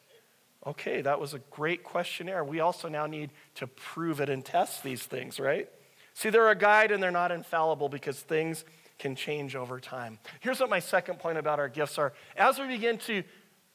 Okay, 0.67 1.01
that 1.01 1.19
was 1.19 1.33
a 1.33 1.39
great 1.51 1.83
questionnaire. 1.83 2.45
We 2.45 2.61
also 2.61 2.89
now 2.89 3.07
need 3.07 3.31
to 3.55 3.67
prove 3.67 4.21
it 4.21 4.29
and 4.29 4.45
test 4.45 4.83
these 4.83 5.03
things, 5.03 5.41
right? 5.41 5.69
See, 6.13 6.29
they're 6.29 6.51
a 6.51 6.55
guide 6.55 6.91
and 6.91 7.03
they're 7.03 7.11
not 7.11 7.33
infallible 7.33 7.89
because 7.89 8.21
things 8.21 8.67
can 8.99 9.15
change 9.15 9.57
over 9.57 9.81
time. 9.81 10.19
Here's 10.41 10.61
what 10.61 10.69
my 10.69 10.81
second 10.81 11.21
point 11.21 11.39
about 11.39 11.59
our 11.59 11.69
gifts 11.69 11.97
are. 11.97 12.13
As 12.37 12.59
we 12.59 12.67
begin 12.67 12.99
to 12.99 13.23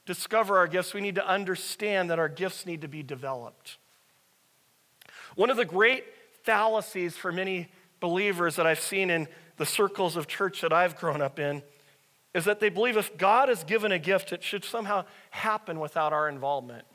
discover 0.05 0.57
our 0.57 0.67
gifts, 0.67 0.93
we 0.93 1.01
need 1.01 1.15
to 1.15 1.27
understand 1.27 2.09
that 2.09 2.19
our 2.19 2.29
gifts 2.29 2.65
need 2.65 2.81
to 2.81 2.87
be 2.87 3.03
developed. 3.03 3.77
One 5.35 5.49
of 5.49 5.57
the 5.57 5.65
great 5.65 6.05
fallacies 6.43 7.15
for 7.15 7.31
many 7.31 7.69
believers 7.99 8.55
that 8.57 8.67
I've 8.67 8.79
seen 8.79 9.09
in 9.09 9.27
the 9.57 9.65
circles 9.65 10.15
of 10.15 10.27
church 10.27 10.61
that 10.61 10.73
I've 10.73 10.95
grown 10.95 11.21
up 11.21 11.39
in 11.39 11.63
is 12.33 12.45
that 12.45 12.59
they 12.59 12.69
believe 12.69 12.97
if 12.97 13.17
God 13.17 13.49
has 13.49 13.63
given 13.63 13.91
a 13.91 13.99
gift, 13.99 14.33
it 14.33 14.43
should 14.43 14.65
somehow 14.65 15.05
happen 15.29 15.79
without 15.79 16.13
our 16.13 16.27
involvement. 16.27 16.85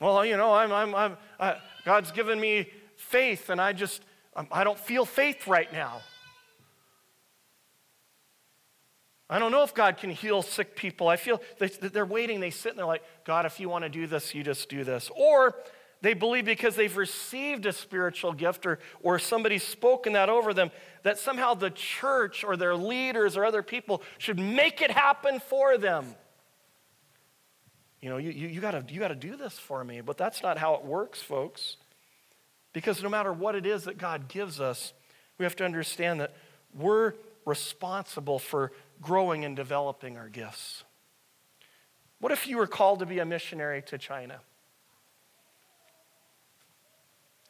Well, 0.00 0.24
you 0.24 0.36
know, 0.36 0.52
I'm, 0.52 0.72
I'm, 0.72 1.16
I'm, 1.38 1.56
God's 1.84 2.10
given 2.12 2.40
me 2.40 2.70
faith, 2.96 3.50
and 3.50 3.60
I 3.60 3.72
just, 3.72 4.02
um, 4.36 4.46
I 4.50 4.64
don't 4.64 4.78
feel 4.78 5.04
faith 5.04 5.46
right 5.46 5.72
now. 5.72 6.00
I 9.34 9.40
don't 9.40 9.50
know 9.50 9.64
if 9.64 9.74
God 9.74 9.96
can 9.96 10.10
heal 10.10 10.42
sick 10.42 10.76
people. 10.76 11.08
I 11.08 11.16
feel 11.16 11.42
they're 11.58 12.06
waiting, 12.06 12.38
they 12.38 12.50
sit 12.50 12.70
and 12.70 12.78
they're 12.78 12.86
like, 12.86 13.02
God, 13.24 13.46
if 13.46 13.58
you 13.58 13.68
want 13.68 13.82
to 13.82 13.88
do 13.88 14.06
this, 14.06 14.32
you 14.32 14.44
just 14.44 14.68
do 14.68 14.84
this. 14.84 15.10
Or 15.12 15.56
they 16.02 16.14
believe 16.14 16.44
because 16.44 16.76
they've 16.76 16.96
received 16.96 17.66
a 17.66 17.72
spiritual 17.72 18.32
gift 18.32 18.64
or, 18.64 18.78
or 19.02 19.18
somebody's 19.18 19.64
spoken 19.64 20.12
that 20.12 20.28
over 20.28 20.54
them, 20.54 20.70
that 21.02 21.18
somehow 21.18 21.54
the 21.54 21.70
church 21.70 22.44
or 22.44 22.56
their 22.56 22.76
leaders 22.76 23.36
or 23.36 23.44
other 23.44 23.64
people 23.64 24.02
should 24.18 24.38
make 24.38 24.80
it 24.80 24.92
happen 24.92 25.40
for 25.40 25.78
them. 25.78 26.14
You 28.00 28.10
know, 28.10 28.18
you, 28.18 28.30
you, 28.30 28.46
you 28.46 28.60
gotta, 28.60 28.84
you 28.88 29.00
gotta 29.00 29.16
do 29.16 29.34
this 29.34 29.58
for 29.58 29.82
me. 29.82 30.00
But 30.00 30.16
that's 30.16 30.44
not 30.44 30.58
how 30.58 30.74
it 30.74 30.84
works, 30.84 31.20
folks. 31.20 31.76
Because 32.72 33.02
no 33.02 33.08
matter 33.08 33.32
what 33.32 33.56
it 33.56 33.66
is 33.66 33.82
that 33.82 33.98
God 33.98 34.28
gives 34.28 34.60
us, 34.60 34.92
we 35.38 35.44
have 35.44 35.56
to 35.56 35.64
understand 35.64 36.20
that 36.20 36.36
we're 36.72 37.14
responsible 37.44 38.38
for 38.38 38.72
growing 39.00 39.44
and 39.44 39.56
developing 39.56 40.16
our 40.16 40.28
gifts. 40.28 40.84
What 42.20 42.32
if 42.32 42.46
you 42.46 42.56
were 42.56 42.66
called 42.66 43.00
to 43.00 43.06
be 43.06 43.18
a 43.18 43.24
missionary 43.24 43.82
to 43.82 43.98
China? 43.98 44.40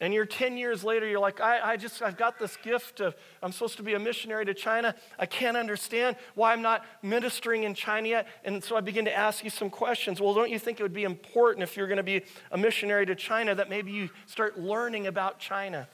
And 0.01 0.13
you're 0.13 0.27
10 0.27 0.57
years 0.57 0.83
later, 0.83 1.07
you're 1.07 1.21
like, 1.21 1.41
I, 1.41 1.61
I 1.73 1.77
just, 1.77 2.03
I've 2.03 2.17
got 2.17 2.39
this 2.39 2.57
gift 2.57 3.01
of, 3.01 3.15
I'm 3.43 3.53
supposed 3.53 3.77
to 3.77 3.85
be 3.85 3.95
a 3.95 3.99
missionary 3.99 4.45
to 4.45 4.53
China. 4.53 4.95
I 5.19 5.27
can't 5.27 5.57
understand 5.57 6.17
why 6.35 6.53
I'm 6.53 6.63
not 6.63 6.85
ministering 7.03 7.63
in 7.63 7.75
China 7.75 8.09
yet. 8.09 8.27
And 8.45 8.63
so 8.63 8.77
I 8.77 8.81
begin 8.81 9.05
to 9.05 9.17
ask 9.17 9.45
you 9.45 9.51
some 9.51 9.71
questions. 9.71 10.21
Well, 10.21 10.35
don't 10.35 10.51
you 10.51 10.59
think 10.59 10.81
it 10.81 10.83
would 10.83 10.93
be 10.93 11.05
important 11.05 11.63
if 11.63 11.77
you're 11.77 11.87
going 11.87 11.99
to 11.99 12.03
be 12.03 12.23
a 12.51 12.59
missionary 12.59 13.07
to 13.07 13.15
China 13.15 13.55
that 13.55 13.71
maybe 13.71 13.93
you 13.93 14.11
start 14.27 14.59
learning 14.59 15.07
about 15.07 15.39
China? 15.39 15.89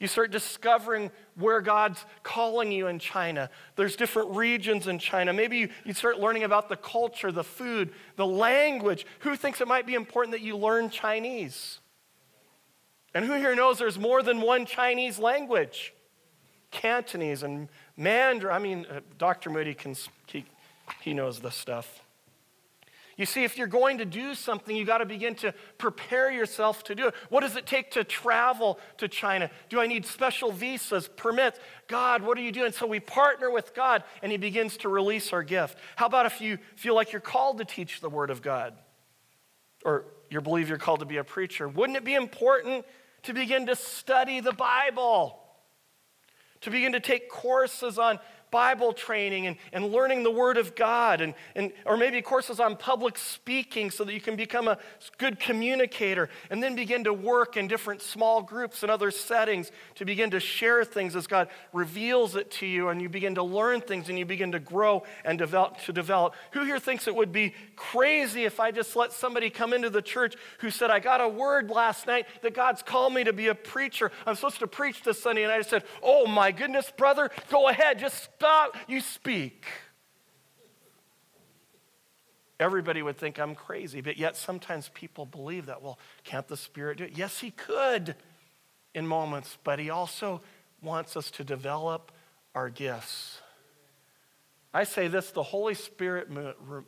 You 0.00 0.08
start 0.08 0.30
discovering 0.30 1.10
where 1.36 1.60
God's 1.60 2.04
calling 2.22 2.72
you 2.72 2.86
in 2.86 2.98
China. 2.98 3.50
There's 3.76 3.96
different 3.96 4.30
regions 4.34 4.88
in 4.88 4.98
China. 4.98 5.32
Maybe 5.34 5.58
you, 5.58 5.68
you 5.84 5.92
start 5.92 6.18
learning 6.18 6.42
about 6.42 6.70
the 6.70 6.76
culture, 6.76 7.30
the 7.30 7.44
food, 7.44 7.92
the 8.16 8.26
language. 8.26 9.04
Who 9.20 9.36
thinks 9.36 9.60
it 9.60 9.68
might 9.68 9.86
be 9.86 9.94
important 9.94 10.32
that 10.32 10.40
you 10.40 10.56
learn 10.56 10.88
Chinese? 10.88 11.80
And 13.14 13.26
who 13.26 13.34
here 13.34 13.54
knows 13.54 13.78
there's 13.78 13.98
more 13.98 14.22
than 14.22 14.40
one 14.40 14.64
Chinese 14.64 15.18
language? 15.18 15.92
Cantonese 16.70 17.42
and 17.42 17.68
Mandarin. 17.96 18.54
I 18.54 18.58
mean, 18.58 18.86
uh, 18.90 19.00
Dr. 19.18 19.50
Moody 19.50 19.74
can, 19.74 19.94
he, 20.26 20.46
he 21.02 21.12
knows 21.12 21.40
this 21.40 21.56
stuff. 21.56 22.02
You 23.20 23.26
see, 23.26 23.44
if 23.44 23.58
you're 23.58 23.66
going 23.66 23.98
to 23.98 24.06
do 24.06 24.34
something, 24.34 24.74
you 24.74 24.86
got 24.86 24.98
to 24.98 25.04
begin 25.04 25.34
to 25.36 25.52
prepare 25.76 26.30
yourself 26.30 26.82
to 26.84 26.94
do 26.94 27.08
it. 27.08 27.14
What 27.28 27.42
does 27.42 27.54
it 27.54 27.66
take 27.66 27.90
to 27.90 28.02
travel 28.02 28.80
to 28.96 29.08
China? 29.08 29.50
Do 29.68 29.78
I 29.78 29.86
need 29.86 30.06
special 30.06 30.50
visas, 30.50 31.06
permits? 31.06 31.60
God, 31.86 32.22
what 32.22 32.38
are 32.38 32.40
you 32.40 32.50
doing? 32.50 32.72
So 32.72 32.86
we 32.86 32.98
partner 32.98 33.50
with 33.50 33.74
God 33.74 34.04
and 34.22 34.32
He 34.32 34.38
begins 34.38 34.78
to 34.78 34.88
release 34.88 35.34
our 35.34 35.42
gift. 35.42 35.76
How 35.96 36.06
about 36.06 36.24
if 36.24 36.40
you 36.40 36.56
feel 36.76 36.94
like 36.94 37.12
you're 37.12 37.20
called 37.20 37.58
to 37.58 37.66
teach 37.66 38.00
the 38.00 38.08
Word 38.08 38.30
of 38.30 38.40
God? 38.40 38.72
Or 39.84 40.06
you 40.30 40.40
believe 40.40 40.70
you're 40.70 40.78
called 40.78 41.00
to 41.00 41.06
be 41.06 41.18
a 41.18 41.24
preacher? 41.24 41.68
Wouldn't 41.68 41.98
it 41.98 42.04
be 42.06 42.14
important 42.14 42.86
to 43.24 43.34
begin 43.34 43.66
to 43.66 43.76
study 43.76 44.40
the 44.40 44.52
Bible? 44.52 45.38
To 46.62 46.70
begin 46.70 46.92
to 46.92 47.00
take 47.00 47.28
courses 47.28 47.98
on 47.98 48.18
Bible 48.50 48.92
training 48.92 49.46
and, 49.46 49.56
and 49.72 49.92
learning 49.92 50.22
the 50.22 50.30
Word 50.30 50.56
of 50.56 50.74
God, 50.74 51.20
and, 51.20 51.34
and, 51.54 51.72
or 51.84 51.96
maybe 51.96 52.20
courses 52.22 52.60
on 52.60 52.76
public 52.76 53.18
speaking 53.18 53.90
so 53.90 54.04
that 54.04 54.12
you 54.12 54.20
can 54.20 54.36
become 54.36 54.68
a 54.68 54.78
good 55.18 55.38
communicator, 55.38 56.28
and 56.50 56.62
then 56.62 56.74
begin 56.74 57.04
to 57.04 57.12
work 57.12 57.56
in 57.56 57.68
different 57.68 58.02
small 58.02 58.42
groups 58.42 58.82
and 58.82 58.90
other 58.90 59.10
settings 59.10 59.70
to 59.94 60.04
begin 60.04 60.30
to 60.30 60.40
share 60.40 60.84
things 60.84 61.14
as 61.16 61.26
God 61.26 61.48
reveals 61.72 62.36
it 62.36 62.50
to 62.52 62.66
you, 62.66 62.88
and 62.88 63.00
you 63.00 63.08
begin 63.08 63.34
to 63.36 63.42
learn 63.42 63.80
things 63.80 64.08
and 64.08 64.18
you 64.18 64.24
begin 64.24 64.52
to 64.52 64.58
grow 64.58 65.02
and 65.24 65.38
develop 65.38 65.78
to 65.78 65.92
develop. 65.92 66.34
Who 66.52 66.64
here 66.64 66.78
thinks 66.78 67.06
it 67.06 67.14
would 67.14 67.32
be 67.32 67.54
crazy 67.76 68.44
if 68.44 68.60
I 68.60 68.70
just 68.70 68.96
let 68.96 69.12
somebody 69.12 69.50
come 69.50 69.72
into 69.72 69.90
the 69.90 70.02
church 70.02 70.34
who 70.58 70.70
said, 70.70 70.90
I 70.90 70.98
got 70.98 71.20
a 71.20 71.28
word 71.28 71.70
last 71.70 72.06
night 72.06 72.26
that 72.42 72.54
God's 72.54 72.82
called 72.82 73.14
me 73.14 73.24
to 73.24 73.32
be 73.32 73.48
a 73.48 73.54
preacher. 73.54 74.10
I'm 74.26 74.34
supposed 74.34 74.58
to 74.60 74.66
preach 74.66 75.02
this 75.02 75.22
Sunday, 75.22 75.42
and 75.44 75.52
I 75.52 75.58
just 75.58 75.70
said, 75.70 75.84
Oh 76.02 76.26
my 76.26 76.52
goodness, 76.52 76.92
brother, 76.96 77.30
go 77.50 77.68
ahead, 77.68 77.98
just 77.98 78.28
you 78.88 79.00
speak. 79.00 79.66
Everybody 82.58 83.02
would 83.02 83.16
think 83.16 83.38
I'm 83.38 83.54
crazy, 83.54 84.00
but 84.00 84.18
yet 84.18 84.36
sometimes 84.36 84.90
people 84.92 85.24
believe 85.24 85.66
that. 85.66 85.82
Well, 85.82 85.98
can't 86.24 86.46
the 86.46 86.56
Spirit 86.56 86.98
do 86.98 87.04
it? 87.04 87.12
Yes, 87.16 87.40
He 87.40 87.50
could 87.50 88.16
in 88.94 89.06
moments, 89.06 89.56
but 89.64 89.78
He 89.78 89.88
also 89.88 90.42
wants 90.82 91.16
us 91.16 91.30
to 91.32 91.44
develop 91.44 92.12
our 92.54 92.68
gifts. 92.68 93.40
I 94.74 94.84
say 94.84 95.08
this 95.08 95.30
the 95.30 95.42
Holy 95.42 95.74
Spirit 95.74 96.28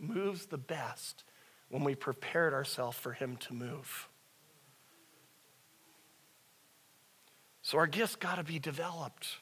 moves 0.00 0.46
the 0.46 0.58
best 0.58 1.24
when 1.68 1.84
we 1.84 1.94
prepared 1.94 2.52
ourselves 2.52 2.98
for 2.98 3.12
Him 3.12 3.36
to 3.38 3.54
move. 3.54 4.08
So 7.62 7.78
our 7.78 7.86
gifts 7.86 8.16
got 8.16 8.34
to 8.34 8.44
be 8.44 8.58
developed. 8.58 9.38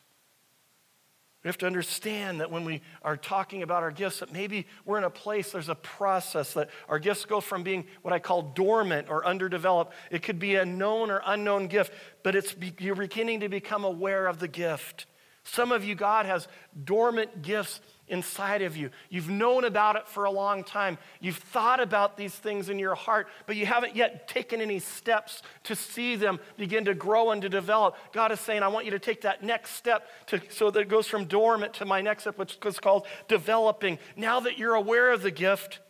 We 1.43 1.49
have 1.49 1.59
to 1.59 1.67
understand 1.67 2.41
that 2.41 2.51
when 2.51 2.67
we 2.67 2.83
are 3.03 3.17
talking 3.17 3.63
about 3.63 3.83
our 3.83 3.91
gifts, 3.91 4.21
that 4.21 4.31
maybe 4.31 4.67
we're 4.85 4.99
in 4.99 5.05
a 5.05 5.11
place, 5.11 5.53
there's 5.53 5.71
a 5.71 5.75
process 5.75 6.53
that 6.53 6.69
our 6.87 6.99
gifts 6.99 7.25
go 7.25 7.41
from 7.41 7.63
being 7.63 7.87
what 8.03 8.13
I 8.13 8.19
call 8.19 8.43
dormant 8.43 9.09
or 9.09 9.25
underdeveloped. 9.25 9.95
It 10.11 10.23
could 10.23 10.39
be 10.39 10.57
a 10.57 10.67
known 10.67 11.11
or 11.11 11.23
unknown 11.25 11.69
gift, 11.69 11.95
but 12.23 12.35
it's 12.35 12.55
you're 12.79 12.95
beginning 12.95 13.41
to 13.41 13.49
become 13.49 13.85
aware 13.85 14.27
of 14.27 14.39
the 14.39 14.49
gift. 14.49 15.07
Some 15.45 15.73
of 15.73 15.83
you, 15.83 15.95
God 15.95 16.27
has 16.27 16.47
dormant 16.85 17.41
gifts 17.41 17.81
inside 18.11 18.63
of 18.63 18.77
you. 18.77 18.91
You've 19.09 19.31
known 19.31 19.65
about 19.65 19.97
it 19.97 20.07
for 20.07 20.25
a 20.25 20.31
long 20.31 20.65
time. 20.65 20.99
You've 21.21 21.37
thought 21.37 21.81
about 21.81 22.17
these 22.17 22.35
things 22.35 22.69
in 22.69 22.79
your 22.79 22.95
heart, 22.95 23.29
but 23.47 23.57
you 23.57 23.67
haven't 23.67 23.97
yet 23.97 24.29
taken 24.29 24.61
any 24.61 24.79
steps 24.79 25.43
to 25.65 25.75
see 25.75 26.17
them 26.17 26.41
begin 26.57 26.85
to 26.85 26.95
grow 26.95 27.31
and 27.31 27.41
to 27.43 27.49
develop. 27.49 27.97
God 28.13 28.33
is 28.33 28.41
saying, 28.41 28.63
I 28.63 28.69
want 28.69 28.85
you 28.85 28.91
to 28.91 28.99
take 28.99 29.23
that 29.23 29.43
next 29.43 29.71
step 29.71 30.09
to, 30.27 30.41
so 30.51 30.71
that 30.71 30.81
it 30.81 30.89
goes 30.89 31.07
from 31.07 31.25
dormant 31.25 31.75
to 31.75 31.85
my 31.85 32.01
next 32.01 32.25
step, 32.25 32.37
which 32.37 32.59
is 32.65 32.79
called 32.79 33.07
developing. 33.29 33.99
Now 34.17 34.41
that 34.41 34.59
you're 34.59 34.75
aware 34.75 35.13
of 35.13 35.23
the 35.23 35.31
gift, 35.31 35.81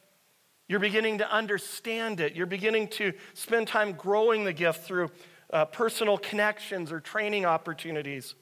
you're 0.68 0.78
beginning 0.78 1.18
to 1.18 1.32
understand 1.32 2.20
it. 2.20 2.34
You're 2.34 2.46
beginning 2.46 2.88
to 2.88 3.12
spend 3.34 3.66
time 3.66 3.92
growing 3.92 4.44
the 4.44 4.52
gift 4.52 4.84
through 4.84 5.10
uh, 5.52 5.64
personal 5.64 6.16
connections 6.16 6.92
or 6.92 7.00
training 7.00 7.44
opportunities. 7.44 8.34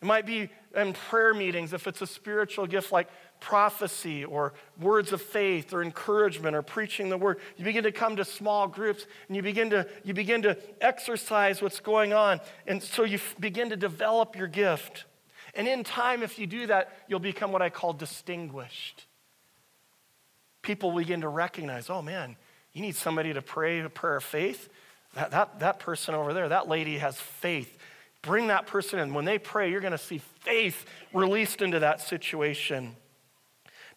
It 0.00 0.06
might 0.06 0.26
be 0.26 0.50
in 0.76 0.92
prayer 0.92 1.34
meetings 1.34 1.72
if 1.72 1.86
it's 1.86 2.02
a 2.02 2.06
spiritual 2.06 2.66
gift 2.66 2.92
like 2.92 3.08
prophecy 3.40 4.24
or 4.24 4.54
words 4.80 5.12
of 5.12 5.20
faith 5.20 5.72
or 5.72 5.82
encouragement 5.82 6.56
or 6.56 6.62
preaching 6.62 7.08
the 7.08 7.18
word. 7.18 7.38
You 7.56 7.64
begin 7.64 7.84
to 7.84 7.92
come 7.92 8.16
to 8.16 8.24
small 8.24 8.66
groups 8.66 9.06
and 9.28 9.36
you 9.36 9.42
begin 9.42 9.70
to, 9.70 9.86
you 10.02 10.14
begin 10.14 10.42
to 10.42 10.56
exercise 10.80 11.60
what's 11.60 11.80
going 11.80 12.12
on. 12.12 12.40
And 12.66 12.82
so 12.82 13.04
you 13.04 13.16
f- 13.16 13.36
begin 13.38 13.70
to 13.70 13.76
develop 13.76 14.36
your 14.36 14.46
gift. 14.48 15.04
And 15.54 15.68
in 15.68 15.84
time, 15.84 16.22
if 16.22 16.38
you 16.38 16.46
do 16.46 16.66
that, 16.66 16.96
you'll 17.08 17.20
become 17.20 17.52
what 17.52 17.62
I 17.62 17.70
call 17.70 17.92
distinguished. 17.92 19.06
People 20.62 20.92
begin 20.92 21.20
to 21.20 21.28
recognize, 21.28 21.90
oh 21.90 22.02
man, 22.02 22.36
you 22.72 22.80
need 22.80 22.96
somebody 22.96 23.32
to 23.34 23.42
pray 23.42 23.80
a 23.80 23.88
prayer 23.88 24.16
of 24.16 24.24
faith. 24.24 24.68
That, 25.14 25.30
that, 25.30 25.60
that 25.60 25.78
person 25.78 26.14
over 26.14 26.32
there, 26.32 26.48
that 26.48 26.68
lady 26.68 26.98
has 26.98 27.16
faith. 27.16 27.78
Bring 28.24 28.46
that 28.48 28.66
person 28.66 28.98
in. 28.98 29.12
When 29.12 29.24
they 29.24 29.38
pray, 29.38 29.70
you're 29.70 29.80
going 29.80 29.92
to 29.92 29.98
see 29.98 30.18
faith 30.40 30.84
released 31.12 31.60
into 31.62 31.78
that 31.80 32.00
situation. 32.00 32.96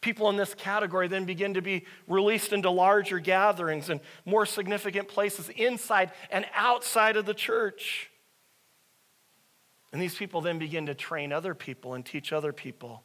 People 0.01 0.29
in 0.29 0.35
this 0.35 0.53
category 0.53 1.07
then 1.07 1.25
begin 1.25 1.55
to 1.55 1.61
be 1.61 1.85
released 2.07 2.53
into 2.53 2.69
larger 2.69 3.19
gatherings 3.19 3.89
and 3.89 3.99
more 4.25 4.45
significant 4.45 5.07
places 5.07 5.49
inside 5.49 6.11
and 6.29 6.45
outside 6.53 7.15
of 7.15 7.25
the 7.25 7.33
church. 7.33 8.11
And 9.91 10.01
these 10.01 10.15
people 10.15 10.41
then 10.41 10.59
begin 10.59 10.87
to 10.87 10.93
train 10.93 11.31
other 11.31 11.55
people 11.55 11.93
and 11.93 12.05
teach 12.05 12.33
other 12.33 12.51
people. 12.51 13.03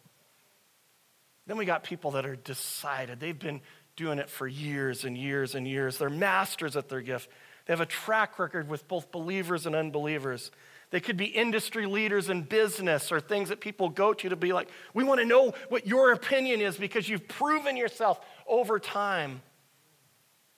Then 1.47 1.57
we 1.57 1.65
got 1.65 1.85
people 1.85 2.13
that 2.13 2.27
are 2.27 2.37
decided. 2.37 3.21
They've 3.21 3.39
been 3.39 3.61
doing 3.97 4.19
it 4.19 4.29
for 4.29 4.47
years 4.47 5.05
and 5.05 5.17
years 5.17 5.55
and 5.55 5.67
years. 5.67 5.99
They're 5.99 6.11
masters 6.11 6.77
at 6.77 6.89
their 6.89 7.01
gift. 7.01 7.31
They 7.67 7.73
have 7.73 7.81
a 7.81 7.87
track 7.87 8.39
record 8.39 8.69
with 8.69 8.89
both 8.89 9.13
believers 9.13 9.67
and 9.67 9.75
unbelievers. 9.75 10.51
They 10.93 11.01
could 11.01 11.17
be 11.17 11.25
industry 11.25 11.87
leaders 11.87 12.29
in 12.29 12.43
business 12.43 13.11
or 13.11 13.19
things 13.19 13.49
that 13.49 13.61
people 13.61 13.89
go 13.89 14.13
to 14.13 14.29
to 14.29 14.37
be 14.37 14.53
like, 14.53 14.69
we 14.93 15.03
want 15.05 15.21
to 15.21 15.27
know 15.27 15.55
what 15.71 15.87
your 15.87 16.13
opinion 16.13 16.61
is 16.61 16.77
because 16.77 17.09
you've 17.09 17.27
proven 17.27 17.79
yourself 17.79 18.21
over 18.47 18.79
time. 18.79 19.41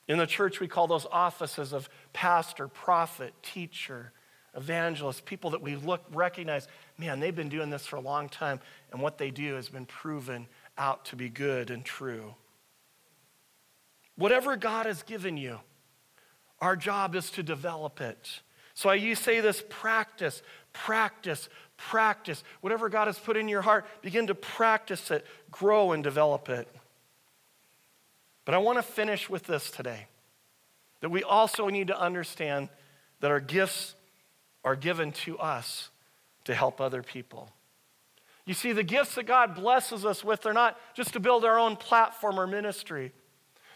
In 0.08 0.18
the 0.18 0.26
church, 0.26 0.58
we 0.58 0.66
call 0.66 0.88
those 0.88 1.06
offices 1.10 1.72
of 1.72 1.88
pastor, 2.12 2.66
prophet, 2.66 3.32
teacher, 3.44 4.10
evangelist, 4.56 5.24
people 5.24 5.50
that 5.50 5.62
we 5.62 5.76
look, 5.76 6.02
recognize, 6.12 6.66
man, 6.98 7.20
they've 7.20 7.34
been 7.34 7.48
doing 7.48 7.70
this 7.70 7.86
for 7.86 7.94
a 7.94 8.00
long 8.00 8.28
time, 8.28 8.58
and 8.90 9.00
what 9.00 9.18
they 9.18 9.30
do 9.30 9.54
has 9.54 9.68
been 9.68 9.86
proven 9.86 10.48
out 10.76 11.04
to 11.06 11.16
be 11.16 11.28
good 11.28 11.70
and 11.70 11.84
true. 11.84 12.34
Whatever 14.16 14.56
God 14.56 14.86
has 14.86 15.04
given 15.04 15.36
you, 15.36 15.60
our 16.60 16.74
job 16.74 17.14
is 17.14 17.30
to 17.30 17.44
develop 17.44 18.00
it. 18.00 18.40
So 18.74 18.90
I 18.90 19.14
say 19.14 19.40
this 19.40 19.62
practice, 19.68 20.42
practice, 20.72 21.48
practice. 21.76 22.42
Whatever 22.60 22.88
God 22.88 23.06
has 23.06 23.18
put 23.18 23.36
in 23.36 23.48
your 23.48 23.62
heart, 23.62 23.86
begin 24.02 24.26
to 24.26 24.34
practice 24.34 25.10
it, 25.10 25.24
grow 25.50 25.92
and 25.92 26.02
develop 26.02 26.48
it. 26.48 26.68
But 28.44 28.54
I 28.54 28.58
want 28.58 28.78
to 28.78 28.82
finish 28.82 29.30
with 29.30 29.44
this 29.44 29.70
today 29.70 30.06
that 31.00 31.10
we 31.10 31.22
also 31.22 31.68
need 31.68 31.88
to 31.88 31.98
understand 31.98 32.68
that 33.20 33.30
our 33.30 33.40
gifts 33.40 33.94
are 34.64 34.76
given 34.76 35.12
to 35.12 35.38
us 35.38 35.90
to 36.44 36.54
help 36.54 36.80
other 36.80 37.02
people. 37.02 37.50
You 38.46 38.54
see, 38.54 38.72
the 38.72 38.82
gifts 38.82 39.14
that 39.14 39.24
God 39.24 39.54
blesses 39.54 40.04
us 40.04 40.22
with, 40.22 40.42
they're 40.42 40.52
not 40.52 40.78
just 40.94 41.14
to 41.14 41.20
build 41.20 41.44
our 41.44 41.58
own 41.58 41.76
platform 41.76 42.38
or 42.38 42.46
ministry. 42.46 43.12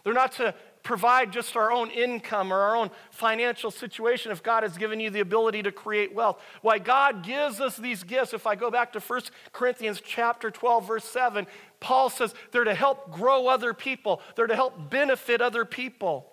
They're 0.04 0.12
not 0.12 0.32
to 0.32 0.54
provide 0.82 1.32
just 1.32 1.56
our 1.56 1.70
own 1.70 1.90
income 1.90 2.52
or 2.52 2.58
our 2.58 2.76
own 2.76 2.90
financial 3.10 3.70
situation 3.70 4.32
if 4.32 4.42
God 4.42 4.62
has 4.62 4.78
given 4.78 5.00
you 5.00 5.10
the 5.10 5.20
ability 5.20 5.62
to 5.62 5.72
create 5.72 6.14
wealth. 6.14 6.40
Why 6.62 6.78
God 6.78 7.22
gives 7.22 7.60
us 7.60 7.76
these 7.76 8.02
gifts, 8.02 8.32
if 8.32 8.46
I 8.46 8.54
go 8.54 8.70
back 8.70 8.92
to 8.92 9.00
1 9.00 9.20
Corinthians 9.52 10.00
chapter 10.04 10.50
12, 10.50 10.86
verse 10.86 11.04
7, 11.04 11.46
Paul 11.80 12.10
says 12.10 12.34
they're 12.52 12.64
to 12.64 12.74
help 12.74 13.12
grow 13.12 13.48
other 13.48 13.74
people, 13.74 14.22
they're 14.34 14.46
to 14.46 14.56
help 14.56 14.90
benefit 14.90 15.40
other 15.40 15.64
people. 15.64 16.32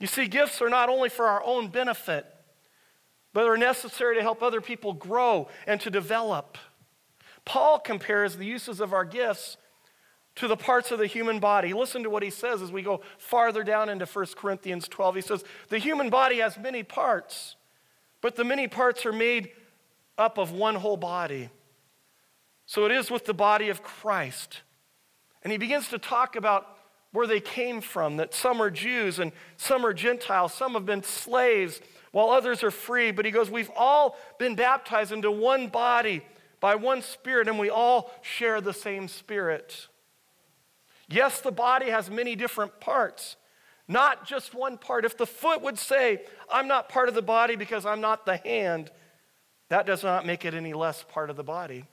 You 0.00 0.06
see, 0.06 0.26
gifts 0.26 0.60
are 0.60 0.68
not 0.68 0.88
only 0.88 1.08
for 1.08 1.26
our 1.26 1.42
own 1.44 1.68
benefit, 1.68 2.26
but 3.32 3.46
are 3.46 3.56
necessary 3.56 4.16
to 4.16 4.22
help 4.22 4.42
other 4.42 4.60
people 4.60 4.92
grow 4.92 5.48
and 5.66 5.80
to 5.80 5.90
develop. 5.90 6.58
Paul 7.44 7.78
compares 7.78 8.36
the 8.36 8.46
uses 8.46 8.80
of 8.80 8.92
our 8.92 9.04
gifts 9.04 9.56
to 10.36 10.48
the 10.48 10.56
parts 10.56 10.90
of 10.90 10.98
the 10.98 11.06
human 11.06 11.38
body. 11.38 11.72
Listen 11.72 12.02
to 12.02 12.10
what 12.10 12.22
he 12.22 12.30
says 12.30 12.60
as 12.60 12.72
we 12.72 12.82
go 12.82 13.00
farther 13.18 13.62
down 13.62 13.88
into 13.88 14.06
1 14.06 14.26
Corinthians 14.36 14.88
12. 14.88 15.14
He 15.14 15.20
says, 15.20 15.44
The 15.68 15.78
human 15.78 16.10
body 16.10 16.38
has 16.38 16.58
many 16.58 16.82
parts, 16.82 17.56
but 18.20 18.36
the 18.36 18.44
many 18.44 18.66
parts 18.66 19.06
are 19.06 19.12
made 19.12 19.50
up 20.18 20.38
of 20.38 20.52
one 20.52 20.74
whole 20.74 20.96
body. 20.96 21.50
So 22.66 22.86
it 22.86 22.92
is 22.92 23.10
with 23.10 23.26
the 23.26 23.34
body 23.34 23.68
of 23.68 23.82
Christ. 23.82 24.62
And 25.42 25.52
he 25.52 25.58
begins 25.58 25.88
to 25.88 25.98
talk 25.98 26.36
about 26.36 26.66
where 27.12 27.26
they 27.26 27.40
came 27.40 27.80
from, 27.80 28.16
that 28.16 28.34
some 28.34 28.60
are 28.60 28.70
Jews 28.70 29.20
and 29.20 29.30
some 29.56 29.86
are 29.86 29.92
Gentiles, 29.92 30.52
some 30.52 30.72
have 30.72 30.86
been 30.86 31.04
slaves, 31.04 31.80
while 32.10 32.30
others 32.30 32.64
are 32.64 32.72
free. 32.72 33.12
But 33.12 33.24
he 33.24 33.30
goes, 33.30 33.50
We've 33.50 33.70
all 33.76 34.16
been 34.38 34.56
baptized 34.56 35.12
into 35.12 35.30
one 35.30 35.68
body 35.68 36.22
by 36.60 36.74
one 36.74 37.02
spirit, 37.02 37.46
and 37.46 37.58
we 37.58 37.70
all 37.70 38.10
share 38.22 38.60
the 38.60 38.72
same 38.72 39.06
spirit. 39.06 39.86
Yes, 41.08 41.40
the 41.40 41.52
body 41.52 41.90
has 41.90 42.10
many 42.10 42.34
different 42.34 42.80
parts, 42.80 43.36
not 43.88 44.26
just 44.26 44.54
one 44.54 44.78
part. 44.78 45.04
If 45.04 45.16
the 45.16 45.26
foot 45.26 45.62
would 45.62 45.78
say, 45.78 46.22
I'm 46.50 46.68
not 46.68 46.88
part 46.88 47.08
of 47.08 47.14
the 47.14 47.22
body 47.22 47.56
because 47.56 47.84
I'm 47.84 48.00
not 48.00 48.24
the 48.24 48.38
hand, 48.38 48.90
that 49.68 49.86
does 49.86 50.02
not 50.02 50.26
make 50.26 50.44
it 50.44 50.54
any 50.54 50.72
less 50.72 51.04
part 51.08 51.30
of 51.30 51.36
the 51.36 51.44
body. 51.44 51.84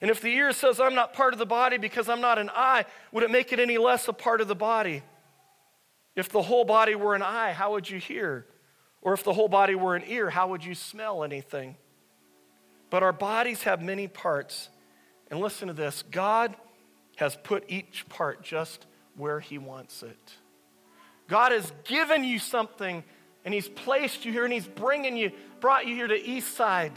And 0.00 0.10
if 0.10 0.20
the 0.20 0.28
ear 0.28 0.52
says, 0.52 0.80
I'm 0.80 0.94
not 0.94 1.14
part 1.14 1.32
of 1.32 1.38
the 1.38 1.46
body 1.46 1.78
because 1.78 2.08
I'm 2.08 2.20
not 2.20 2.38
an 2.38 2.50
eye, 2.50 2.84
would 3.12 3.22
it 3.22 3.30
make 3.30 3.52
it 3.52 3.60
any 3.60 3.78
less 3.78 4.08
a 4.08 4.12
part 4.12 4.40
of 4.40 4.48
the 4.48 4.54
body? 4.54 5.02
If 6.16 6.28
the 6.28 6.42
whole 6.42 6.64
body 6.64 6.94
were 6.94 7.14
an 7.14 7.22
eye, 7.22 7.52
how 7.52 7.72
would 7.72 7.88
you 7.88 7.98
hear? 7.98 8.46
Or 9.02 9.12
if 9.12 9.22
the 9.22 9.32
whole 9.32 9.48
body 9.48 9.74
were 9.74 9.96
an 9.96 10.04
ear, 10.06 10.30
how 10.30 10.48
would 10.48 10.64
you 10.64 10.74
smell 10.74 11.24
anything? 11.24 11.76
But 12.90 13.02
our 13.02 13.12
bodies 13.12 13.62
have 13.64 13.82
many 13.82 14.08
parts. 14.08 14.68
And 15.30 15.40
listen 15.40 15.68
to 15.68 15.74
this 15.74 16.02
God 16.10 16.54
has 17.16 17.36
put 17.42 17.64
each 17.68 18.06
part 18.08 18.42
just 18.42 18.86
where 19.16 19.40
He 19.40 19.58
wants 19.58 20.02
it. 20.02 20.34
God 21.28 21.52
has 21.52 21.72
given 21.84 22.24
you 22.24 22.38
something 22.38 23.04
and 23.44 23.54
He's 23.54 23.68
placed 23.68 24.24
you 24.24 24.32
here 24.32 24.44
and 24.44 24.52
He's 24.52 24.66
bringing 24.66 25.16
you, 25.16 25.32
brought 25.60 25.86
you 25.86 25.94
here 25.94 26.08
to 26.08 26.18
Eastside 26.20 26.92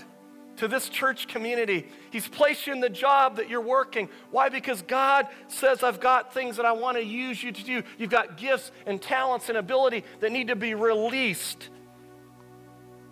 to 0.57 0.67
this 0.67 0.89
church 0.89 1.27
community. 1.27 1.87
He's 2.11 2.27
placed 2.27 2.67
you 2.67 2.73
in 2.73 2.79
the 2.79 2.89
job 2.89 3.37
that 3.37 3.49
you're 3.49 3.61
working. 3.61 4.09
Why? 4.31 4.49
Because 4.49 4.81
God 4.81 5.27
says, 5.47 5.83
I've 5.83 5.99
got 5.99 6.33
things 6.33 6.57
that 6.57 6.65
I 6.65 6.71
want 6.71 6.97
to 6.97 7.03
use 7.03 7.41
you 7.41 7.51
to 7.51 7.63
do. 7.63 7.83
You've 7.97 8.09
got 8.09 8.37
gifts 8.37 8.71
and 8.85 9.01
talents 9.01 9.49
and 9.49 9.57
ability 9.57 10.03
that 10.19 10.31
need 10.31 10.47
to 10.47 10.55
be 10.55 10.73
released 10.73 11.69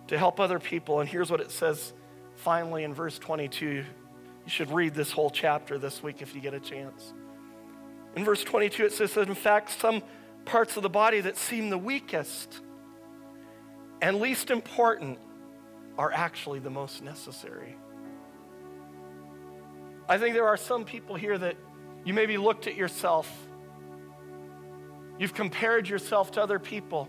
to 0.08 0.18
help 0.18 0.38
other 0.38 0.58
people. 0.58 1.00
And 1.00 1.08
here's 1.08 1.30
what 1.30 1.40
it 1.40 1.50
says 1.50 1.92
finally 2.36 2.84
in 2.84 2.92
verse 2.94 3.18
22. 3.18 3.84
You 4.46 4.50
should 4.50 4.70
read 4.70 4.94
this 4.94 5.10
whole 5.10 5.28
chapter 5.28 5.76
this 5.76 6.04
week 6.04 6.22
if 6.22 6.32
you 6.34 6.40
get 6.40 6.54
a 6.54 6.60
chance. 6.60 7.12
In 8.14 8.24
verse 8.24 8.44
22, 8.44 8.86
it 8.86 8.92
says 8.92 9.12
that 9.14 9.28
in 9.28 9.34
fact, 9.34 9.70
some 9.70 10.02
parts 10.44 10.76
of 10.76 10.84
the 10.84 10.88
body 10.88 11.20
that 11.20 11.36
seem 11.36 11.68
the 11.68 11.76
weakest 11.76 12.60
and 14.00 14.20
least 14.20 14.52
important 14.52 15.18
are 15.98 16.12
actually 16.12 16.60
the 16.60 16.70
most 16.70 17.02
necessary. 17.02 17.76
I 20.08 20.16
think 20.16 20.34
there 20.34 20.46
are 20.46 20.56
some 20.56 20.84
people 20.84 21.16
here 21.16 21.36
that 21.36 21.56
you 22.04 22.14
maybe 22.14 22.36
looked 22.36 22.68
at 22.68 22.76
yourself. 22.76 23.28
You've 25.18 25.34
compared 25.34 25.88
yourself 25.88 26.30
to 26.32 26.42
other 26.42 26.60
people. 26.60 27.08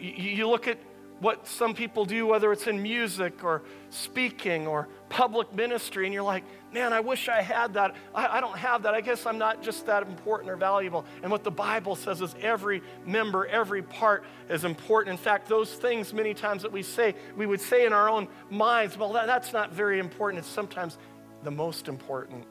You, 0.00 0.10
you 0.10 0.48
look 0.48 0.66
at 0.66 0.78
what 1.22 1.46
some 1.46 1.72
people 1.72 2.04
do, 2.04 2.26
whether 2.26 2.50
it's 2.50 2.66
in 2.66 2.82
music 2.82 3.44
or 3.44 3.62
speaking 3.90 4.66
or 4.66 4.88
public 5.08 5.54
ministry, 5.54 6.04
and 6.04 6.12
you're 6.12 6.24
like, 6.24 6.42
man, 6.72 6.92
I 6.92 6.98
wish 6.98 7.28
I 7.28 7.42
had 7.42 7.74
that. 7.74 7.94
I, 8.12 8.38
I, 8.38 8.40
don't 8.40 8.58
have 8.58 8.82
that. 8.82 8.92
I 8.92 9.00
guess 9.00 9.24
I'm 9.24 9.38
not 9.38 9.62
just 9.62 9.86
that 9.86 10.02
important 10.02 10.50
or 10.50 10.56
valuable. 10.56 11.04
And 11.22 11.30
what 11.30 11.44
the 11.44 11.50
Bible 11.50 11.94
says 11.94 12.20
is 12.22 12.34
every 12.40 12.82
member, 13.06 13.46
every 13.46 13.82
part 13.82 14.24
is 14.50 14.64
important. 14.64 15.12
In 15.12 15.22
fact, 15.22 15.48
those 15.48 15.72
things, 15.72 16.12
many 16.12 16.34
times 16.34 16.62
that 16.62 16.72
we 16.72 16.82
say, 16.82 17.14
we 17.36 17.46
would 17.46 17.60
say 17.60 17.86
in 17.86 17.92
our 17.92 18.08
own 18.08 18.26
minds, 18.50 18.98
well, 18.98 19.12
that, 19.12 19.28
that's 19.28 19.52
not 19.52 19.72
very 19.72 20.00
important. 20.00 20.40
It's 20.40 20.52
sometimes 20.52 20.98
the 21.44 21.52
most 21.52 21.86
important. 21.86 22.48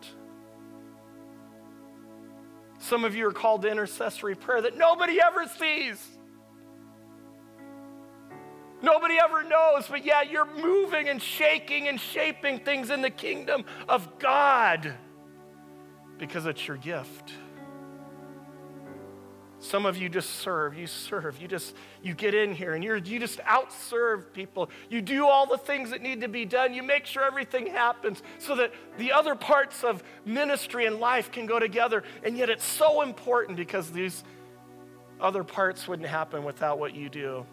Some 2.79 3.03
of 3.03 3.15
you 3.15 3.27
are 3.27 3.33
called 3.33 3.63
to 3.63 3.69
intercessory 3.69 4.35
prayer 4.35 4.61
that 4.61 4.77
nobody 4.77 5.19
ever 5.19 5.45
sees. 5.45 6.20
Nobody 8.81 9.17
ever 9.19 9.43
knows, 9.43 9.87
but 9.87 10.03
yeah, 10.03 10.21
you're 10.21 10.51
moving 10.57 11.09
and 11.09 11.21
shaking 11.21 11.87
and 11.87 11.99
shaping 11.99 12.59
things 12.59 12.89
in 12.89 13.01
the 13.01 13.09
kingdom 13.09 13.65
of 13.87 14.17
God 14.17 14.93
because 16.17 16.45
it's 16.45 16.67
your 16.67 16.77
gift. 16.77 17.33
Some 19.59 19.85
of 19.85 19.95
you 19.95 20.09
just 20.09 20.37
serve, 20.37 20.75
you 20.75 20.87
serve, 20.87 21.39
you 21.39 21.47
just 21.47 21.75
you 22.01 22.15
get 22.15 22.33
in 22.33 22.55
here 22.55 22.73
and 22.73 22.83
you're 22.83 22.97
you 22.97 23.19
just 23.19 23.37
outserve 23.41 24.33
people. 24.33 24.71
You 24.89 25.03
do 25.03 25.27
all 25.27 25.45
the 25.45 25.59
things 25.59 25.91
that 25.91 26.01
need 26.01 26.21
to 26.21 26.27
be 26.27 26.45
done. 26.45 26.73
You 26.73 26.81
make 26.81 27.05
sure 27.05 27.23
everything 27.23 27.67
happens 27.67 28.23
so 28.39 28.55
that 28.55 28.73
the 28.97 29.11
other 29.11 29.35
parts 29.35 29.83
of 29.83 30.03
ministry 30.25 30.87
and 30.87 30.99
life 30.99 31.31
can 31.31 31.45
go 31.45 31.59
together. 31.59 32.03
And 32.23 32.35
yet 32.35 32.49
it's 32.49 32.65
so 32.65 33.03
important 33.03 33.55
because 33.55 33.91
these 33.91 34.23
other 35.19 35.43
parts 35.43 35.87
wouldn't 35.87 36.09
happen 36.09 36.43
without 36.43 36.79
what 36.79 36.95
you 36.95 37.07
do. 37.09 37.45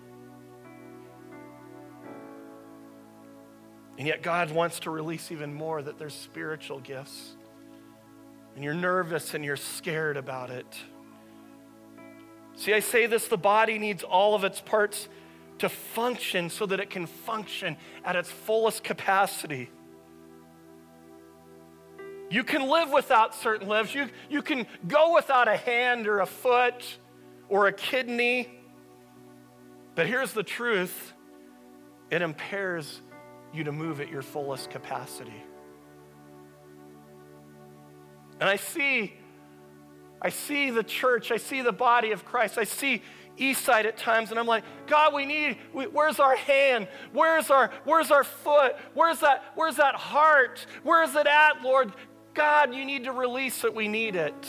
And 3.99 4.07
yet, 4.07 4.23
God 4.23 4.53
wants 4.53 4.81
to 4.81 4.91
release 4.91 5.33
even 5.33 5.53
more 5.53 5.83
that 5.83 5.99
there's 5.99 6.15
spiritual 6.15 6.79
gifts. 6.79 7.35
And 8.55 8.65
you're 8.65 8.75
nervous 8.75 9.35
and 9.35 9.45
you're 9.45 9.57
scared 9.57 10.17
about 10.17 10.51
it. 10.51 10.67
See, 12.55 12.73
I 12.73 12.81
say 12.81 13.07
this 13.07 13.29
the 13.29 13.37
body 13.37 13.79
needs 13.79 14.03
all 14.05 14.35
of 14.35 14.45
its 14.45 14.61
parts 14.61 15.09
to 15.59 15.69
function 15.69 16.49
so 16.49 16.67
that 16.67 16.81
it 16.81 16.91
can 16.91 17.07
function 17.07 17.77
at 18.05 18.17
its 18.17 18.31
fullest 18.31 18.85
capacity. 18.85 19.71
You 22.31 22.45
can 22.45 22.69
live 22.69 22.91
without 22.91 23.35
certain 23.35 23.69
limbs. 23.69 23.95
You, 23.95 24.09
you 24.29 24.43
can 24.43 24.67
go 24.87 25.15
without 25.15 25.49
a 25.49 25.57
hand 25.57 26.07
or 26.07 26.21
a 26.21 26.27
foot 26.27 26.99
or 27.49 27.67
a 27.67 27.73
kidney. 27.73 28.49
But 29.95 30.07
here's 30.07 30.33
the 30.33 30.43
truth 30.43 31.13
it 32.11 32.23
impairs 32.23 33.01
you 33.53 33.65
to 33.65 33.73
move 33.73 34.01
at 34.01 34.09
your 34.09 34.23
fullest 34.23 34.71
capacity. 34.71 35.43
And 38.41 38.49
I 38.49 38.57
see, 38.57 39.15
I 40.23 40.29
see 40.31 40.71
the 40.71 40.83
church, 40.83 41.33
I 41.33 41.39
see 41.39 41.63
the 41.63 41.73
body 41.73 42.13
of 42.13 42.25
Christ, 42.25 42.59
I 42.59 42.65
see 42.65 43.03
Eastside 43.37 43.85
at 43.85 43.97
times, 43.97 44.31
and 44.31 44.39
I'm 44.39 44.47
like, 44.47 44.65
God, 44.87 45.15
we 45.15 45.25
need, 45.25 45.59
we, 45.73 45.87
where's 45.87 46.19
our 46.19 46.37
hand? 46.37 46.89
Where's 47.13 47.51
our, 47.51 47.71
where's 47.85 48.11
our 48.11 48.25
foot? 48.25 48.77
Where's 48.95 49.21
that, 49.21 49.45
where's 49.55 49.77
that 49.77 49.95
heart? 49.95 50.67
Where's 50.83 51.15
it 51.15 51.27
at, 51.27 51.63
Lord? 51.63 51.93
God, 52.35 52.75
you 52.75 52.85
need 52.85 53.05
to 53.05 53.13
release 53.13 53.65
it. 53.65 53.75
We 53.75 53.89
need 53.89 54.17
it. 54.17 54.47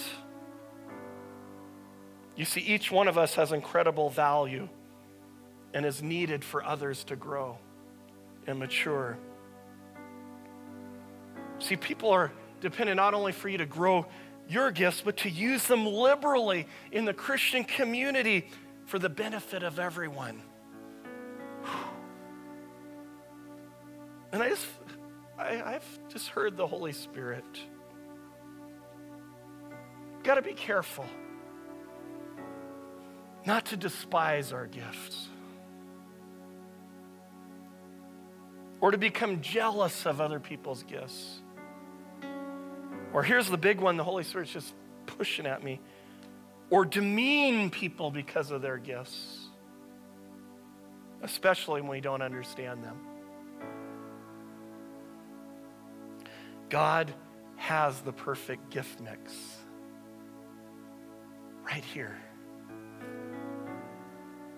You 2.36 2.46
see, 2.46 2.62
each 2.62 2.92
one 2.92 3.08
of 3.08 3.18
us 3.18 3.36
has 3.36 3.52
incredible 3.52 4.10
value 4.10 4.70
and 5.74 5.86
is 5.86 6.02
needed 6.02 6.44
for 6.44 6.64
others 6.64 7.04
to 7.06 7.16
grow 7.16 7.60
and 8.48 8.60
mature. 8.60 9.18
See, 11.60 11.76
people 11.76 12.10
are 12.10 12.32
dependent 12.62 12.98
not 12.98 13.14
only 13.14 13.32
for 13.32 13.50
you 13.50 13.58
to 13.58 13.66
grow 13.66 14.06
your 14.48 14.72
gifts, 14.72 15.02
but 15.02 15.18
to 15.18 15.30
use 15.30 15.68
them 15.68 15.86
liberally 15.86 16.68
in 16.92 17.06
the 17.06 17.14
Christian 17.14 17.64
community 17.64 18.48
for 18.86 18.98
the 18.98 19.10
benefit 19.10 19.64
of 19.64 19.80
everyone. 19.80 20.42
And 24.32 24.44
I 24.44 24.50
just, 24.50 24.68
I, 25.38 25.62
I've 25.76 26.10
just 26.10 26.30
heard 26.30 26.58
the 26.58 26.68
Holy 26.68 26.94
Spirit. 26.94 27.46
Got 30.24 30.36
to 30.36 30.42
be 30.42 30.54
careful 30.54 31.06
not 33.46 33.66
to 33.68 33.78
despise 33.78 34.52
our 34.52 34.68
gifts. 34.68 35.28
Or 38.82 38.92
to 38.92 38.98
become 38.98 39.42
jealous 39.42 40.06
of 40.06 40.22
other 40.22 40.40
people's 40.40 40.84
gifts. 40.84 41.42
Or 43.14 43.24
here's 43.24 43.50
the 43.50 43.58
big 43.58 43.82
one 43.82 43.98
the 43.98 44.04
Holy 44.04 44.24
Spirit's 44.24 44.52
just 44.52 44.74
pushing 45.06 45.46
at 45.46 45.64
me 45.64 45.80
or 46.70 46.86
demean 46.86 47.70
people 47.70 48.12
because 48.12 48.52
of 48.52 48.62
their 48.62 48.78
gifts, 48.78 49.40
especially 51.24 51.82
when 51.82 51.90
we 51.90 52.02
don't 52.02 52.22
understand 52.22 52.84
them. 52.84 52.98
God 56.70 57.12
has 57.56 58.00
the 58.02 58.14
perfect 58.14 58.70
gift 58.70 59.02
mix 59.02 59.34
right 61.66 61.84
here. 61.84 62.18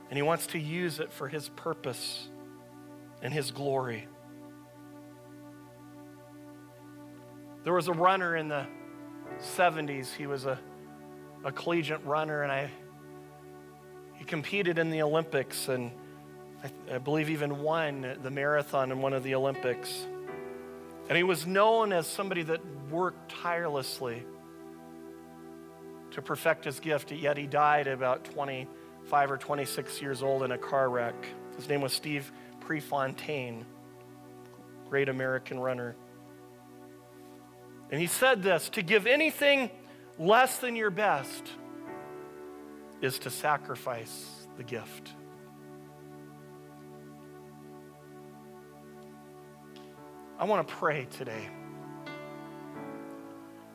And 0.09 0.17
He 0.17 0.21
wants 0.21 0.47
to 0.47 0.59
use 0.59 0.99
it 0.99 1.13
for 1.13 1.29
His 1.29 1.47
purpose 1.49 2.27
and 3.21 3.33
His 3.33 3.51
glory. 3.51 4.07
There 7.63 7.73
was 7.73 7.87
a 7.87 7.93
runner 7.93 8.35
in 8.35 8.47
the 8.47 8.65
70s. 9.39 10.13
He 10.13 10.25
was 10.25 10.45
a, 10.45 10.59
a 11.43 11.51
collegiate 11.51 12.03
runner, 12.03 12.41
and 12.43 12.51
I, 12.51 12.71
he 14.15 14.25
competed 14.25 14.79
in 14.79 14.89
the 14.89 15.03
Olympics 15.03 15.67
and 15.67 15.91
I, 16.63 16.95
I 16.95 16.97
believe 16.99 17.29
even 17.29 17.61
won 17.61 18.17
the 18.21 18.29
marathon 18.29 18.91
in 18.91 19.01
one 19.01 19.13
of 19.13 19.23
the 19.23 19.35
Olympics. 19.35 20.07
And 21.07 21.17
he 21.17 21.23
was 21.23 21.45
known 21.45 21.91
as 21.91 22.07
somebody 22.07 22.43
that 22.43 22.61
worked 22.89 23.31
tirelessly 23.31 24.23
to 26.11 26.21
perfect 26.21 26.65
his 26.65 26.79
gift, 26.79 27.11
yet 27.11 27.37
he 27.37 27.47
died 27.47 27.87
about 27.87 28.25
25 28.25 29.31
or 29.31 29.37
26 29.37 30.01
years 30.01 30.21
old 30.21 30.43
in 30.43 30.51
a 30.51 30.57
car 30.57 30.89
wreck. 30.89 31.15
His 31.55 31.67
name 31.67 31.81
was 31.81 31.93
Steve 31.93 32.31
Prefontaine, 32.61 33.65
great 34.89 35.09
American 35.09 35.59
runner. 35.59 35.95
And 37.91 37.99
he 37.99 38.07
said 38.07 38.41
this 38.41 38.69
to 38.69 38.81
give 38.81 39.05
anything 39.05 39.69
less 40.17 40.59
than 40.59 40.75
your 40.75 40.89
best 40.89 41.49
is 43.01 43.19
to 43.19 43.29
sacrifice 43.29 44.47
the 44.55 44.63
gift. 44.63 45.11
I 50.39 50.45
want 50.45 50.67
to 50.67 50.73
pray 50.73 51.05
today 51.17 51.49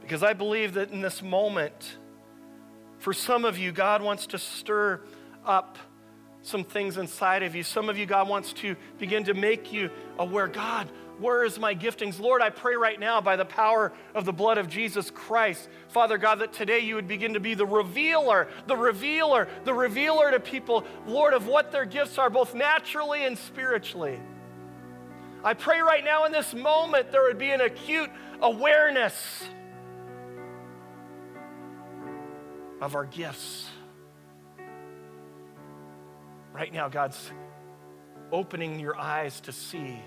because 0.00 0.22
I 0.22 0.32
believe 0.32 0.74
that 0.74 0.90
in 0.90 1.00
this 1.00 1.22
moment, 1.22 1.98
for 2.98 3.12
some 3.12 3.44
of 3.44 3.58
you, 3.58 3.72
God 3.72 4.02
wants 4.02 4.26
to 4.28 4.38
stir 4.38 5.00
up 5.44 5.78
some 6.46 6.64
things 6.64 6.96
inside 6.96 7.42
of 7.42 7.54
you. 7.54 7.62
Some 7.62 7.88
of 7.88 7.98
you, 7.98 8.06
God 8.06 8.28
wants 8.28 8.52
to 8.54 8.76
begin 8.98 9.24
to 9.24 9.34
make 9.34 9.72
you 9.72 9.90
aware 10.18 10.46
God, 10.46 10.88
where 11.18 11.44
is 11.44 11.58
my 11.58 11.74
giftings? 11.74 12.20
Lord, 12.20 12.42
I 12.42 12.50
pray 12.50 12.76
right 12.76 13.00
now 13.00 13.20
by 13.20 13.36
the 13.36 13.44
power 13.44 13.92
of 14.14 14.26
the 14.26 14.32
blood 14.32 14.58
of 14.58 14.68
Jesus 14.68 15.10
Christ, 15.10 15.68
Father 15.88 16.18
God, 16.18 16.40
that 16.40 16.52
today 16.52 16.80
you 16.80 16.94
would 16.94 17.08
begin 17.08 17.34
to 17.34 17.40
be 17.40 17.54
the 17.54 17.66
revealer, 17.66 18.48
the 18.66 18.76
revealer, 18.76 19.48
the 19.64 19.72
revealer 19.72 20.30
to 20.30 20.40
people, 20.40 20.84
Lord, 21.06 21.32
of 21.32 21.46
what 21.46 21.72
their 21.72 21.86
gifts 21.86 22.18
are, 22.18 22.28
both 22.28 22.54
naturally 22.54 23.24
and 23.24 23.36
spiritually. 23.38 24.20
I 25.42 25.54
pray 25.54 25.80
right 25.80 26.04
now 26.04 26.26
in 26.26 26.32
this 26.32 26.54
moment 26.54 27.10
there 27.12 27.22
would 27.22 27.38
be 27.38 27.50
an 27.50 27.62
acute 27.62 28.10
awareness 28.42 29.48
of 32.80 32.94
our 32.94 33.06
gifts. 33.06 33.68
Right 36.56 36.72
now, 36.72 36.88
God's 36.88 37.32
opening 38.32 38.80
your 38.80 38.96
eyes 38.96 39.42
to 39.42 39.52
see 39.52 40.00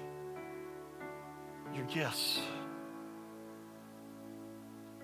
your 1.75 1.85
gifts. 1.85 2.39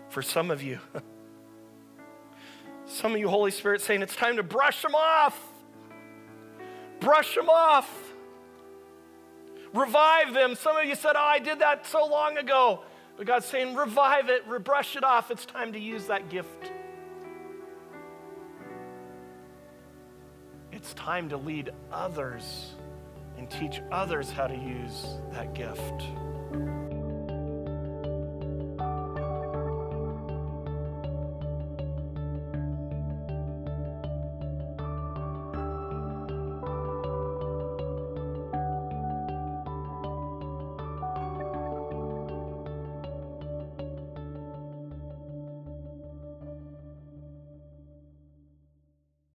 For 0.10 0.24
some 0.24 0.50
of 0.50 0.64
you, 0.64 0.80
some 2.88 3.14
of 3.14 3.20
you, 3.20 3.30
Holy 3.30 3.52
Spirit, 3.52 3.82
saying 3.82 4.02
it's 4.02 4.16
time 4.16 4.38
to 4.38 4.44
brush 4.44 4.82
them 4.82 4.96
off. 4.96 5.40
Brush 7.00 7.36
them 7.36 7.48
off. 7.48 7.96
Revive 9.72 10.34
them. 10.34 10.56
Some 10.56 10.76
of 10.78 10.86
you 10.86 10.96
said, 10.96 11.12
Oh, 11.16 11.20
I 11.20 11.38
did 11.38 11.60
that 11.60 11.86
so 11.86 12.08
long 12.08 12.40
ago. 12.40 12.82
But 13.18 13.28
God's 13.28 13.46
saying, 13.46 13.76
Revive 13.76 14.30
it, 14.30 14.50
brush 14.64 14.96
it 14.96 15.04
off. 15.04 15.30
It's 15.30 15.46
time 15.46 15.74
to 15.74 15.80
use 15.80 16.08
that 16.08 16.28
gift. 16.32 16.72
It's 20.86 20.94
time 20.94 21.30
to 21.30 21.38
lead 21.38 21.72
others 21.92 22.76
and 23.40 23.50
teach 23.50 23.82
others 23.92 24.30
how 24.30 24.46
to 24.46 24.56
use 24.56 25.18
that 25.32 25.56
gift. 25.56 26.04